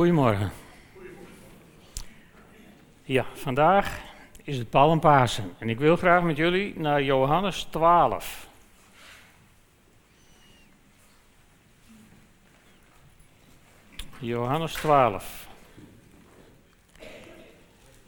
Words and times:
Goedemorgen. 0.00 0.50
Ja, 3.02 3.24
vandaag 3.34 4.00
is 4.42 4.58
het 4.58 4.70
Palmpasen 4.70 5.52
en 5.58 5.68
ik 5.68 5.78
wil 5.78 5.96
graag 5.96 6.22
met 6.22 6.36
jullie 6.36 6.78
naar 6.78 7.02
Johannes 7.02 7.62
12. 7.62 8.48
Johannes 14.18 14.72
12. 14.72 15.48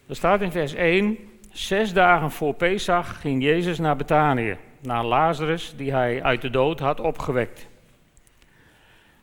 Er 0.07 0.17
staat 0.17 0.41
in 0.41 0.53
vers 0.53 0.75
1: 0.75 1.19
Zes 1.51 1.93
dagen 1.93 2.31
voor 2.31 2.55
Pesach 2.55 3.21
ging 3.21 3.43
Jezus 3.43 3.79
naar 3.79 3.97
Betanië, 3.97 4.57
naar 4.81 5.05
Lazarus, 5.05 5.75
die 5.77 5.93
hij 5.93 6.23
uit 6.23 6.41
de 6.41 6.51
dood 6.51 6.79
had 6.79 7.01
opgewekt. 7.01 7.67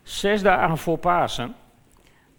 Zes 0.03 0.41
dagen 0.41 0.77
voor 0.77 0.97
Pasen 0.97 1.55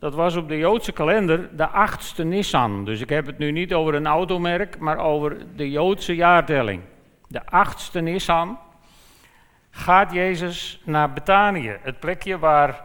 dat 0.00 0.14
was 0.14 0.36
op 0.36 0.48
de 0.48 0.58
Joodse 0.58 0.92
kalender 0.92 1.56
de 1.56 1.68
achtste 1.68 2.24
Nissan. 2.24 2.84
Dus 2.84 3.00
ik 3.00 3.08
heb 3.08 3.26
het 3.26 3.38
nu 3.38 3.50
niet 3.50 3.74
over 3.74 3.94
een 3.94 4.06
automerk, 4.06 4.78
maar 4.78 4.98
over 4.98 5.36
de 5.56 5.70
Joodse 5.70 6.14
jaartelling. 6.14 6.82
De 7.28 7.46
achtste 7.46 8.00
Nissan 8.00 8.58
gaat 9.70 10.12
Jezus 10.12 10.80
naar 10.84 11.12
Betanië, 11.12 11.76
het 11.82 12.00
plekje 12.00 12.38
waar 12.38 12.84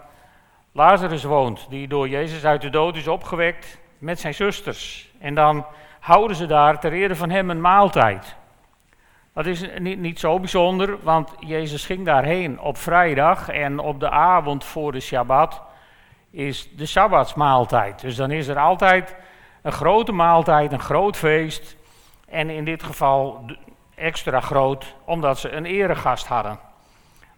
Lazarus 0.72 1.24
woont, 1.24 1.70
die 1.70 1.88
door 1.88 2.10
Jezus 2.10 2.46
uit 2.46 2.62
de 2.62 2.70
dood 2.70 2.96
is 2.96 3.08
opgewekt 3.08 3.80
met 3.98 4.20
zijn 4.20 4.34
zusters. 4.34 5.12
En 5.20 5.36
dan 5.36 5.66
houden 6.00 6.36
ze 6.36 6.46
daar 6.46 6.80
ter 6.80 6.92
ere 6.92 7.16
van 7.16 7.30
hem 7.30 7.50
een 7.50 7.62
maaltijd. 7.62 8.36
Dat 9.34 9.46
is 9.46 9.66
niet, 9.80 10.00
niet 10.00 10.20
zo 10.20 10.40
bijzonder, 10.40 10.98
want 11.04 11.34
Jezus 11.40 11.86
ging 11.86 12.06
daarheen 12.06 12.60
op 12.60 12.78
vrijdag 12.78 13.50
en 13.50 13.80
op 13.80 14.00
de 14.00 14.10
avond 14.10 14.64
voor 14.64 14.92
de 14.92 15.00
Shabbat 15.00 15.62
is 16.36 16.70
de 16.76 16.86
Sabbatsmaaltijd. 16.86 18.02
Dus 18.02 18.16
dan 18.16 18.32
is 18.32 18.48
er 18.48 18.60
altijd 18.60 19.16
een 19.62 19.72
grote 19.72 20.12
maaltijd, 20.12 20.72
een 20.72 20.80
groot 20.80 21.18
feest. 21.18 21.76
En 22.28 22.50
in 22.50 22.66
dit 22.66 22.84
geval 22.84 23.46
extra 23.96 24.40
groot, 24.40 24.96
omdat 25.06 25.40
ze 25.40 25.52
een 25.52 25.66
eregast 25.66 26.28
hadden. 26.28 26.60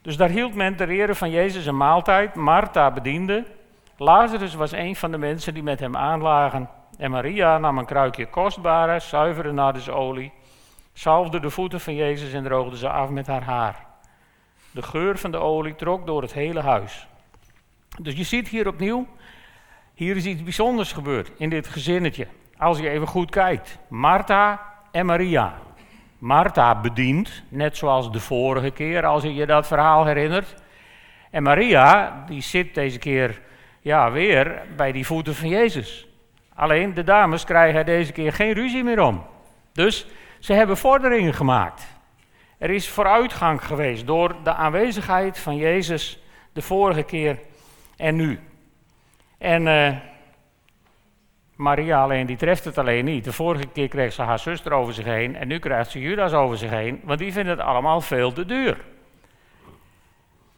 Dus 0.02 0.17
daar 0.17 0.30
hield 0.30 0.55
men 0.55 0.75
ter 0.75 0.89
ere 0.89 1.16
van 1.16 1.30
Jezus 1.30 1.66
een 1.66 1.77
maaltijd. 1.77 2.35
Martha 2.35 2.91
bediende. 2.91 3.45
Lazarus 3.97 4.53
was 4.53 4.72
een 4.72 4.95
van 4.95 5.11
de 5.11 5.17
mensen 5.17 5.53
die 5.53 5.63
met 5.63 5.79
hem 5.79 5.95
aanlagen. 5.95 6.69
En 6.97 7.11
Maria 7.11 7.57
nam 7.57 7.77
een 7.77 7.85
kruikje 7.85 8.25
kostbare, 8.25 9.00
zuivere 9.00 9.52
nardesolie, 9.52 10.33
zalfde 10.94 11.39
de 11.39 11.50
voeten 11.50 11.79
van 11.79 11.95
Jezus 11.95 12.33
en 12.33 12.44
droogde 12.44 12.77
ze 12.77 12.89
af 12.89 13.09
met 13.09 13.27
haar 13.27 13.44
haar. 13.44 13.85
De 14.72 14.81
geur 14.81 15.17
van 15.17 15.31
de 15.31 15.38
olie 15.38 15.75
trok 15.75 16.05
door 16.05 16.22
het 16.22 16.33
hele 16.33 16.61
huis. 16.61 17.07
Dus 18.02 18.13
je 18.13 18.23
ziet 18.23 18.47
hier 18.47 18.67
opnieuw, 18.67 19.07
hier 19.93 20.16
is 20.16 20.25
iets 20.25 20.43
bijzonders 20.43 20.91
gebeurd 20.91 21.31
in 21.38 21.49
dit 21.49 21.67
gezinnetje. 21.67 22.27
Als 22.57 22.79
je 22.79 22.89
even 22.89 23.07
goed 23.07 23.29
kijkt, 23.29 23.79
Martha 23.88 24.73
en 24.91 25.05
Maria. 25.05 25.59
Martha 26.17 26.81
bedient, 26.81 27.44
net 27.49 27.77
zoals 27.77 28.11
de 28.11 28.19
vorige 28.19 28.71
keer, 28.71 29.05
als 29.05 29.23
je 29.23 29.33
je 29.33 29.45
dat 29.45 29.67
verhaal 29.67 30.05
herinnert. 30.05 30.55
En 31.31 31.44
Maria, 31.44 32.23
die 32.27 32.41
zit 32.41 32.75
deze 32.75 32.99
keer 32.99 33.41
ja, 33.81 34.11
weer 34.11 34.61
bij 34.75 34.91
die 34.91 35.05
voeten 35.05 35.35
van 35.35 35.49
Jezus. 35.49 36.07
Alleen 36.53 36.94
de 36.94 37.03
dames 37.03 37.44
krijgen 37.44 37.85
deze 37.85 38.11
keer 38.11 38.33
geen 38.33 38.53
ruzie 38.53 38.83
meer 38.83 39.01
om. 39.01 39.23
Dus 39.73 40.07
ze 40.39 40.53
hebben 40.53 40.77
vorderingen 40.77 41.33
gemaakt. 41.33 41.88
Er 42.57 42.69
is 42.69 42.89
vooruitgang 42.89 43.66
geweest 43.66 44.07
door 44.07 44.35
de 44.44 44.53
aanwezigheid 44.53 45.39
van 45.39 45.55
Jezus 45.55 46.19
de 46.53 46.61
vorige 46.61 47.03
keer 47.03 47.39
en 47.98 48.16
nu. 48.16 48.40
En 49.38 49.66
uh, 49.66 49.95
Maria 51.56 52.02
alleen, 52.02 52.26
die 52.26 52.38
treft 52.38 52.66
het 52.66 52.78
alleen 52.78 53.06
niet. 53.06 53.23
De 53.23 53.34
vorige 53.34 53.67
keer 53.67 53.88
kreeg 53.88 54.14
ze 54.14 54.22
haar 54.22 54.40
zuster 54.40 54.72
over 54.72 54.94
zich 54.94 55.06
heen 55.06 55.36
en 55.36 55.48
nu 55.48 55.59
krijgt 55.59 55.92
ze 55.92 56.00
Judas 56.00 56.34
over 56.34 56.58
zich 56.58 56.70
heen, 56.70 57.02
want 57.03 57.19
die 57.19 57.31
vinden 57.31 57.57
het 57.57 57.66
allemaal 57.66 58.02
veel 58.02 58.34
te 58.34 58.46
duur. 58.46 58.78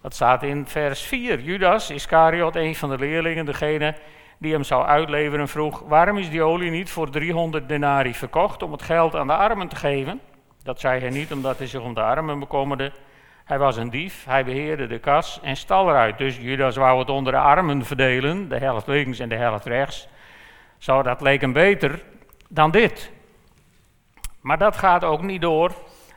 Dat 0.02 0.14
staat 0.14 0.44
in 0.44 0.68
vers 0.68 1.02
4. 1.02 1.40
Judas, 1.40 1.90
Iscariot, 1.90 2.56
een 2.56 2.76
van 2.76 2.90
de 2.90 2.98
leerlingen, 2.98 3.46
degene 3.46 3.96
die 4.38 4.54
hem 4.54 4.64
zou 4.64 4.86
uitleveren, 4.86 5.48
vroeg: 5.48 5.84
Waarom 5.88 6.18
is 6.18 6.30
die 6.30 6.42
olie 6.42 6.72
niet 6.72 6.90
voor 6.90 7.10
300 7.10 7.68
denari 7.68 8.14
verkocht 8.14 8.64
om 8.64 8.72
het 8.72 8.82
geld 8.82 9.16
aan 9.16 9.28
de 9.28 9.36
armen 9.36 9.68
te 9.68 9.76
geven? 9.76 10.20
Dat 10.64 10.80
zei 10.80 11.00
hij 11.00 11.10
niet 11.10 11.32
omdat 11.32 11.58
hij 11.58 11.68
zich 11.68 11.82
om 11.82 11.94
de 11.94 12.02
armen 12.02 12.40
bekommerde, 12.40 12.92
hij 13.50 13.58
was 13.58 13.78
een 13.78 13.90
dief, 13.90 14.26
hij 14.26 14.46
beheerde 14.46 14.88
de 14.88 15.00
kas 15.00 15.40
en 15.42 15.56
stal 15.56 15.90
eruit. 15.90 16.18
Dus 16.18 16.38
Judas 16.38 16.76
wou 16.76 17.00
het 17.00 17.10
onder 17.10 17.34
de 17.34 17.40
armen 17.40 17.86
verdelen, 17.86 18.50
de 18.50 18.58
helft 18.58 18.88
links 18.88 19.20
en 19.20 19.30
de 19.30 19.36
helft 19.36 19.66
rechts. 19.66 20.08
Zo, 20.78 21.02
dat 21.02 21.22
leek 21.22 21.42
hem 21.42 21.54
beter 21.54 22.04
dan 22.50 22.72
dit. 22.72 23.12
Maar 24.42 24.58
dat 24.58 24.78
gaat 24.78 25.04
ook 25.04 25.22
niet 25.22 25.42
door, 25.42 25.72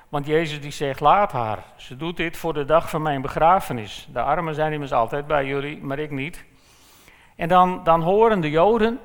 want 0.08 0.26
Jezus 0.26 0.60
die 0.60 0.70
zegt, 0.70 1.00
laat 1.00 1.32
haar. 1.32 1.58
Ze 1.76 1.96
doet 1.96 2.16
dit 2.16 2.36
voor 2.36 2.54
de 2.54 2.64
dag 2.64 2.90
van 2.90 3.02
mijn 3.02 3.22
begrafenis. 3.22 4.08
De 4.12 4.22
armen 4.22 4.54
zijn 4.54 4.72
immers 4.72 4.92
altijd 4.92 5.26
bij 5.26 5.46
jullie, 5.46 5.82
maar 5.82 5.98
ik 5.98 6.10
niet. 6.10 6.44
En 7.36 7.48
dan, 7.48 7.80
dan 7.84 8.02
horen 8.02 8.40
de 8.40 8.50
Joden 8.50 8.98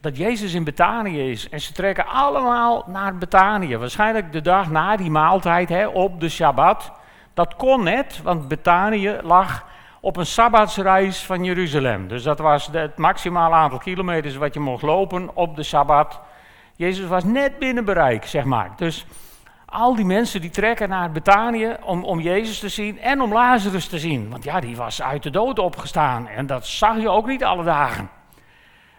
dat 0.00 0.16
Jezus 0.16 0.54
in 0.54 0.64
Betanië 0.64 1.30
is. 1.30 1.48
En 1.48 1.60
ze 1.60 1.72
trekken 1.72 2.06
allemaal 2.06 2.84
naar 2.86 3.18
Betanië. 3.18 3.76
Waarschijnlijk 3.76 4.32
de 4.32 4.40
dag 4.40 4.70
na 4.70 4.96
die 4.96 5.10
maaltijd, 5.10 5.68
hè, 5.68 5.86
op 5.86 6.20
de 6.20 6.28
Shabbat. 6.28 7.02
Dat 7.34 7.54
kon 7.54 7.82
net, 7.82 8.22
want 8.22 8.48
Betanië 8.48 9.18
lag 9.22 9.64
op 10.00 10.16
een 10.16 10.26
sabbatsreis 10.26 11.24
van 11.24 11.44
Jeruzalem. 11.44 12.08
Dus 12.08 12.22
dat 12.22 12.38
was 12.38 12.68
het 12.72 12.96
maximale 12.96 13.54
aantal 13.54 13.78
kilometers 13.78 14.36
wat 14.36 14.54
je 14.54 14.60
mocht 14.60 14.82
lopen 14.82 15.36
op 15.36 15.56
de 15.56 15.62
sabbat. 15.62 16.20
Jezus 16.76 17.06
was 17.06 17.24
net 17.24 17.58
binnen 17.58 17.84
bereik, 17.84 18.24
zeg 18.24 18.44
maar. 18.44 18.70
Dus 18.76 19.06
al 19.66 19.94
die 19.94 20.04
mensen 20.04 20.40
die 20.40 20.50
trekken 20.50 20.88
naar 20.88 21.12
Betanië 21.12 21.76
om, 21.82 22.04
om 22.04 22.20
Jezus 22.20 22.58
te 22.58 22.68
zien 22.68 23.00
en 23.00 23.20
om 23.20 23.32
Lazarus 23.32 23.86
te 23.86 23.98
zien. 23.98 24.30
Want 24.30 24.44
ja, 24.44 24.60
die 24.60 24.76
was 24.76 25.02
uit 25.02 25.22
de 25.22 25.30
dood 25.30 25.58
opgestaan 25.58 26.28
en 26.28 26.46
dat 26.46 26.66
zag 26.66 27.00
je 27.00 27.08
ook 27.08 27.26
niet 27.26 27.44
alle 27.44 27.64
dagen. 27.64 28.10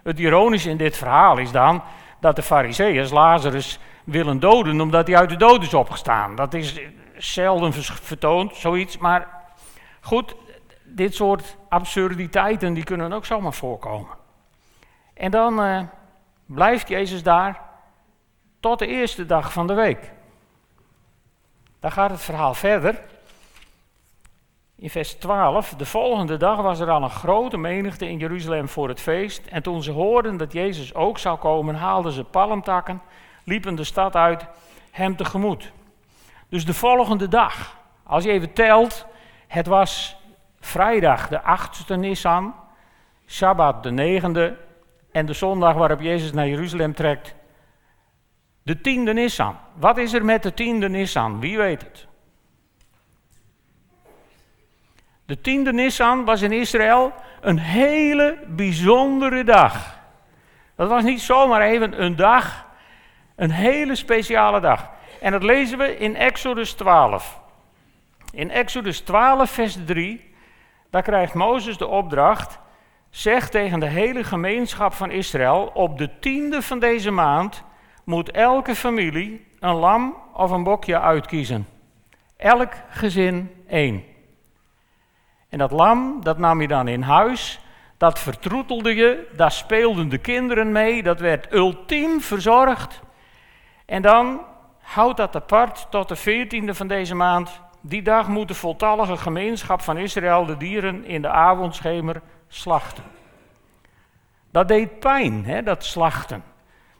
Het 0.03 0.19
ironische 0.19 0.69
in 0.69 0.77
dit 0.77 0.97
verhaal 0.97 1.37
is 1.37 1.51
dan 1.51 1.83
dat 2.19 2.35
de 2.35 2.41
fariseeërs 2.41 3.11
Lazarus 3.11 3.79
willen 4.03 4.39
doden 4.39 4.81
omdat 4.81 5.07
hij 5.07 5.17
uit 5.17 5.29
de 5.29 5.37
dood 5.37 5.61
is 5.61 5.73
opgestaan. 5.73 6.35
Dat 6.35 6.53
is 6.53 6.79
zelden 7.17 7.73
vertoond, 7.83 8.55
zoiets. 8.55 8.97
Maar 8.97 9.43
goed, 10.01 10.35
dit 10.83 11.15
soort 11.15 11.57
absurditeiten 11.69 12.73
die 12.73 12.83
kunnen 12.83 13.13
ook 13.13 13.25
zomaar 13.25 13.53
voorkomen. 13.53 14.23
En 15.13 15.31
dan 15.31 15.65
uh, 15.65 15.81
blijft 16.45 16.87
Jezus 16.87 17.23
daar 17.23 17.61
tot 18.59 18.79
de 18.79 18.87
eerste 18.87 19.25
dag 19.25 19.53
van 19.53 19.67
de 19.67 19.73
week. 19.73 20.11
Dan 21.79 21.91
gaat 21.91 22.09
het 22.09 22.21
verhaal 22.21 22.53
verder. 22.53 22.99
In 24.75 24.89
vers 24.89 25.13
12, 25.13 25.73
de 25.77 25.85
volgende 25.85 26.37
dag 26.37 26.61
was 26.61 26.79
er 26.79 26.89
al 26.89 27.03
een 27.03 27.09
grote 27.09 27.57
menigte 27.57 28.09
in 28.09 28.17
Jeruzalem 28.17 28.69
voor 28.69 28.87
het 28.87 29.01
feest. 29.01 29.45
En 29.47 29.63
toen 29.63 29.83
ze 29.83 29.91
hoorden 29.91 30.37
dat 30.37 30.53
Jezus 30.53 30.93
ook 30.93 31.17
zou 31.17 31.37
komen, 31.37 31.75
haalden 31.75 32.11
ze 32.11 32.23
palmtakken, 32.23 33.01
liepen 33.43 33.75
de 33.75 33.83
stad 33.83 34.15
uit 34.15 34.45
hem 34.91 35.15
tegemoet. 35.15 35.71
Dus 36.49 36.65
de 36.65 36.73
volgende 36.73 37.27
dag, 37.27 37.77
als 38.03 38.23
je 38.23 38.31
even 38.31 38.53
telt, 38.53 39.05
het 39.47 39.67
was 39.67 40.17
vrijdag 40.59 41.27
de 41.27 41.41
8e 41.41 41.99
Nissan, 41.99 42.55
Shabbat 43.27 43.83
de 43.83 43.91
negende 43.91 44.57
en 45.11 45.25
de 45.25 45.33
zondag 45.33 45.73
waarop 45.73 46.01
Jezus 46.01 46.31
naar 46.31 46.47
Jeruzalem 46.47 46.93
trekt, 46.93 47.35
de 48.63 48.81
tiende 48.81 49.13
Nissan. 49.13 49.57
Wat 49.73 49.97
is 49.97 50.13
er 50.13 50.25
met 50.25 50.43
de 50.43 50.53
tiende 50.53 50.89
Nissan? 50.89 51.39
Wie 51.39 51.57
weet 51.57 51.81
het? 51.81 52.07
De 55.25 55.41
tiende 55.41 55.73
Nissan 55.73 56.25
was 56.25 56.41
in 56.41 56.51
Israël 56.51 57.13
een 57.41 57.59
hele 57.59 58.37
bijzondere 58.47 59.43
dag. 59.43 59.99
Dat 60.75 60.89
was 60.89 61.03
niet 61.03 61.21
zomaar 61.21 61.61
even 61.61 62.03
een 62.03 62.15
dag, 62.15 62.65
een 63.35 63.51
hele 63.51 63.95
speciale 63.95 64.59
dag. 64.59 64.89
En 65.21 65.31
dat 65.31 65.43
lezen 65.43 65.77
we 65.77 65.97
in 65.97 66.15
Exodus 66.15 66.73
12. 66.73 67.39
In 68.31 68.51
Exodus 68.51 68.99
12, 68.99 69.49
vers 69.49 69.77
3, 69.85 70.33
daar 70.89 71.01
krijgt 71.01 71.33
Mozes 71.33 71.77
de 71.77 71.87
opdracht: 71.87 72.59
zeg 73.09 73.49
tegen 73.49 73.79
de 73.79 73.85
hele 73.85 74.23
gemeenschap 74.23 74.93
van 74.93 75.11
Israël: 75.11 75.71
op 75.73 75.97
de 75.97 76.19
tiende 76.19 76.61
van 76.61 76.79
deze 76.79 77.11
maand 77.11 77.63
moet 78.03 78.31
elke 78.31 78.75
familie 78.75 79.47
een 79.59 79.75
lam 79.75 80.15
of 80.33 80.51
een 80.51 80.63
bokje 80.63 80.99
uitkiezen. 80.99 81.67
Elk 82.37 82.73
gezin 82.89 83.63
één. 83.67 84.03
En 85.49 85.57
dat 85.57 85.71
lam, 85.71 86.23
dat 86.23 86.37
nam 86.37 86.61
je 86.61 86.67
dan 86.67 86.87
in 86.87 87.01
huis, 87.01 87.59
dat 87.97 88.19
vertroetelde 88.19 88.95
je, 88.95 89.27
daar 89.35 89.51
speelden 89.51 90.09
de 90.09 90.17
kinderen 90.17 90.71
mee, 90.71 91.03
dat 91.03 91.19
werd 91.19 91.53
ultiem 91.53 92.21
verzorgd. 92.21 93.01
En 93.85 94.01
dan 94.01 94.39
Houd 94.85 95.17
dat 95.17 95.35
apart 95.35 95.87
tot 95.89 96.07
de 96.07 96.15
veertiende 96.15 96.73
van 96.73 96.87
deze 96.87 97.15
maand. 97.15 97.61
Die 97.81 98.01
dag 98.01 98.27
moet 98.27 98.47
de 98.47 98.53
voltallige 98.53 99.17
gemeenschap 99.17 99.81
van 99.81 99.97
Israël 99.97 100.45
de 100.45 100.57
dieren 100.57 101.05
in 101.05 101.21
de 101.21 101.29
avondschemer 101.29 102.21
slachten. 102.47 103.03
Dat 104.51 104.67
deed 104.67 104.99
pijn, 104.99 105.45
hè, 105.45 105.63
dat 105.63 105.83
slachten. 105.83 106.43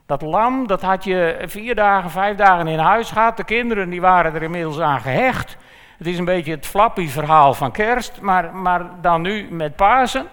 Dat 0.06 0.22
lam, 0.22 0.66
dat 0.66 0.82
had 0.82 1.04
je 1.04 1.44
vier 1.46 1.74
dagen, 1.74 2.10
vijf 2.10 2.36
dagen 2.36 2.66
in 2.66 2.78
huis 2.78 3.10
gehad. 3.10 3.36
De 3.36 3.44
kinderen 3.44 3.90
die 3.90 4.00
waren 4.00 4.34
er 4.34 4.42
inmiddels 4.42 4.80
aan 4.80 5.00
gehecht. 5.00 5.56
Het 5.98 6.06
is 6.06 6.18
een 6.18 6.24
beetje 6.24 6.50
het 6.50 6.66
flappy 6.66 7.08
verhaal 7.08 7.54
van 7.54 7.72
kerst, 7.72 8.20
maar, 8.20 8.54
maar 8.54 9.00
dan 9.00 9.22
nu 9.22 9.48
met 9.50 9.76
Pasen. 9.76 10.26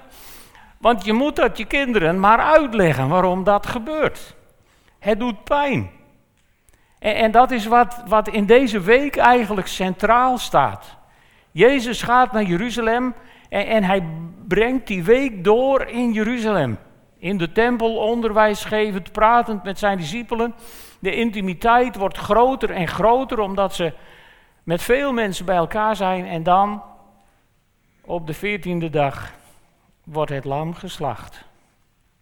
Want 0.77 1.05
je 1.05 1.13
moet 1.13 1.35
dat 1.35 1.57
je 1.57 1.65
kinderen 1.65 2.19
maar 2.19 2.39
uitleggen 2.39 3.07
waarom 3.07 3.43
dat 3.43 3.67
gebeurt. 3.67 4.35
Het 4.99 5.19
doet 5.19 5.43
pijn. 5.43 5.89
En, 7.03 7.15
en 7.15 7.31
dat 7.31 7.51
is 7.51 7.65
wat, 7.65 8.03
wat 8.07 8.27
in 8.27 8.45
deze 8.45 8.79
week 8.79 9.15
eigenlijk 9.15 9.67
centraal 9.67 10.37
staat. 10.37 10.97
Jezus 11.51 12.01
gaat 12.01 12.31
naar 12.31 12.43
Jeruzalem 12.43 13.13
en, 13.49 13.67
en 13.67 13.83
hij 13.83 14.03
brengt 14.47 14.87
die 14.87 15.03
week 15.03 15.43
door 15.43 15.81
in 15.81 16.11
Jeruzalem. 16.11 16.77
In 17.17 17.37
de 17.37 17.51
tempel 17.51 17.95
onderwijsgevend, 17.97 19.11
pratend 19.11 19.63
met 19.63 19.79
zijn 19.79 19.97
discipelen. 19.97 20.53
De 20.99 21.15
intimiteit 21.15 21.95
wordt 21.95 22.17
groter 22.17 22.69
en 22.71 22.87
groter 22.87 23.39
omdat 23.39 23.75
ze 23.75 23.93
met 24.63 24.81
veel 24.81 25.13
mensen 25.13 25.45
bij 25.45 25.55
elkaar 25.55 25.95
zijn. 25.95 26.25
En 26.25 26.43
dan, 26.43 26.83
op 28.05 28.27
de 28.27 28.33
veertiende 28.33 28.89
dag, 28.89 29.31
wordt 30.03 30.31
het 30.31 30.45
lam 30.45 30.73
geslacht. 30.73 31.45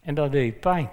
En 0.02 0.16
dat 0.16 0.32
deed 0.32 0.60
pijn. 0.60 0.90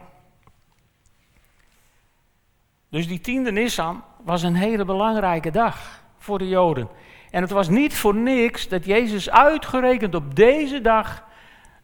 Dus 2.90 3.08
die 3.08 3.20
tiende 3.20 3.52
Nissan 3.52 4.04
was 4.24 4.42
een 4.42 4.54
hele 4.54 4.84
belangrijke 4.84 5.50
dag 5.50 6.02
voor 6.18 6.38
de 6.38 6.48
Joden. 6.48 6.88
En 7.30 7.42
het 7.42 7.50
was 7.50 7.68
niet 7.68 7.94
voor 7.94 8.14
niks 8.14 8.68
dat 8.68 8.84
Jezus 8.84 9.30
uitgerekend 9.30 10.14
op 10.14 10.34
deze 10.34 10.80
dag 10.80 11.24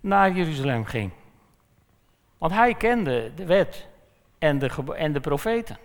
naar 0.01 0.33
Jeruzalem 0.33 0.85
ging. 0.85 1.11
Want 2.39 2.53
hij 2.53 2.75
kende 2.75 3.33
de 3.35 3.45
wet 3.45 3.89
en 4.39 4.59
de, 4.59 4.71
en 4.97 5.13
de 5.13 5.21
profeten 5.21 5.79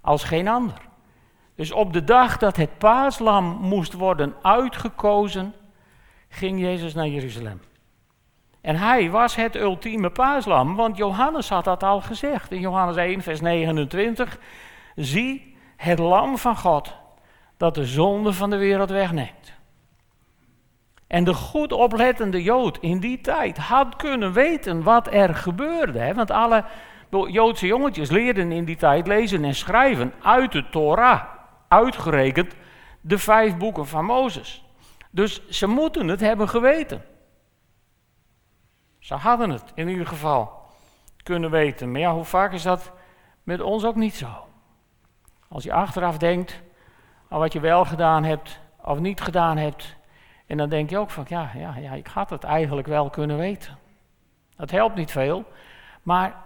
als 0.00 0.24
geen 0.24 0.48
ander. 0.48 0.88
Dus 1.54 1.72
op 1.72 1.92
de 1.92 2.04
dag 2.04 2.38
dat 2.38 2.56
het 2.56 2.78
paaslam 2.78 3.44
moest 3.44 3.92
worden 3.92 4.34
uitgekozen, 4.42 5.54
ging 6.28 6.60
Jezus 6.60 6.94
naar 6.94 7.08
Jeruzalem. 7.08 7.60
En 8.60 8.76
hij 8.76 9.10
was 9.10 9.34
het 9.34 9.56
ultieme 9.56 10.10
paaslam, 10.10 10.76
want 10.76 10.96
Johannes 10.96 11.48
had 11.48 11.64
dat 11.64 11.82
al 11.82 12.00
gezegd 12.00 12.52
in 12.52 12.60
Johannes 12.60 12.96
1, 12.96 13.22
vers 13.22 13.40
29. 13.40 14.38
Zie 14.94 15.56
het 15.76 15.98
lam 15.98 16.38
van 16.38 16.56
God 16.56 16.96
dat 17.56 17.74
de 17.74 17.84
zonde 17.84 18.32
van 18.32 18.50
de 18.50 18.56
wereld 18.56 18.90
wegneemt. 18.90 19.58
En 21.06 21.24
de 21.24 21.34
goed 21.34 21.72
oplettende 21.72 22.42
Jood 22.42 22.78
in 22.80 23.00
die 23.00 23.20
tijd 23.20 23.58
had 23.58 23.96
kunnen 23.96 24.32
weten 24.32 24.82
wat 24.82 25.12
er 25.12 25.34
gebeurde. 25.34 25.98
Hè? 25.98 26.14
Want 26.14 26.30
alle 26.30 26.64
Joodse 27.10 27.66
jongetjes 27.66 28.10
leerden 28.10 28.52
in 28.52 28.64
die 28.64 28.76
tijd 28.76 29.06
lezen 29.06 29.44
en 29.44 29.54
schrijven 29.54 30.12
uit 30.22 30.52
de 30.52 30.68
Torah. 30.68 31.22
Uitgerekend 31.68 32.54
de 33.00 33.18
vijf 33.18 33.56
boeken 33.56 33.86
van 33.86 34.04
Mozes. 34.04 34.64
Dus 35.10 35.48
ze 35.48 35.66
moeten 35.66 36.08
het 36.08 36.20
hebben 36.20 36.48
geweten. 36.48 37.02
Ze 39.00 39.14
hadden 39.14 39.50
het 39.50 39.72
in 39.74 39.88
ieder 39.88 40.06
geval 40.06 40.66
kunnen 41.22 41.50
weten. 41.50 41.90
Maar 41.92 42.00
ja, 42.00 42.12
hoe 42.12 42.24
vaak 42.24 42.52
is 42.52 42.62
dat 42.62 42.92
met 43.42 43.60
ons 43.60 43.84
ook 43.84 43.94
niet 43.94 44.14
zo? 44.14 44.46
Als 45.48 45.64
je 45.64 45.72
achteraf 45.72 46.18
denkt 46.18 46.60
aan 47.28 47.38
wat 47.38 47.52
je 47.52 47.60
wel 47.60 47.84
gedaan 47.84 48.24
hebt 48.24 48.60
of 48.82 48.98
niet 48.98 49.20
gedaan 49.20 49.56
hebt. 49.56 49.96
En 50.46 50.56
dan 50.56 50.68
denk 50.68 50.90
je 50.90 50.98
ook 50.98 51.10
van, 51.10 51.24
ja, 51.28 51.50
ja, 51.54 51.76
ja, 51.76 51.92
ik 51.92 52.06
had 52.06 52.30
het 52.30 52.44
eigenlijk 52.44 52.86
wel 52.86 53.10
kunnen 53.10 53.36
weten. 53.36 53.78
Dat 54.56 54.70
helpt 54.70 54.94
niet 54.94 55.10
veel, 55.10 55.44
maar 56.02 56.42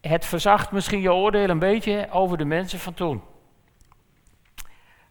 het 0.00 0.24
verzacht 0.24 0.70
misschien 0.70 1.00
je 1.00 1.12
oordeel 1.12 1.48
een 1.48 1.58
beetje 1.58 2.08
over 2.10 2.38
de 2.38 2.44
mensen 2.44 2.78
van 2.78 2.94
toen. 2.94 3.22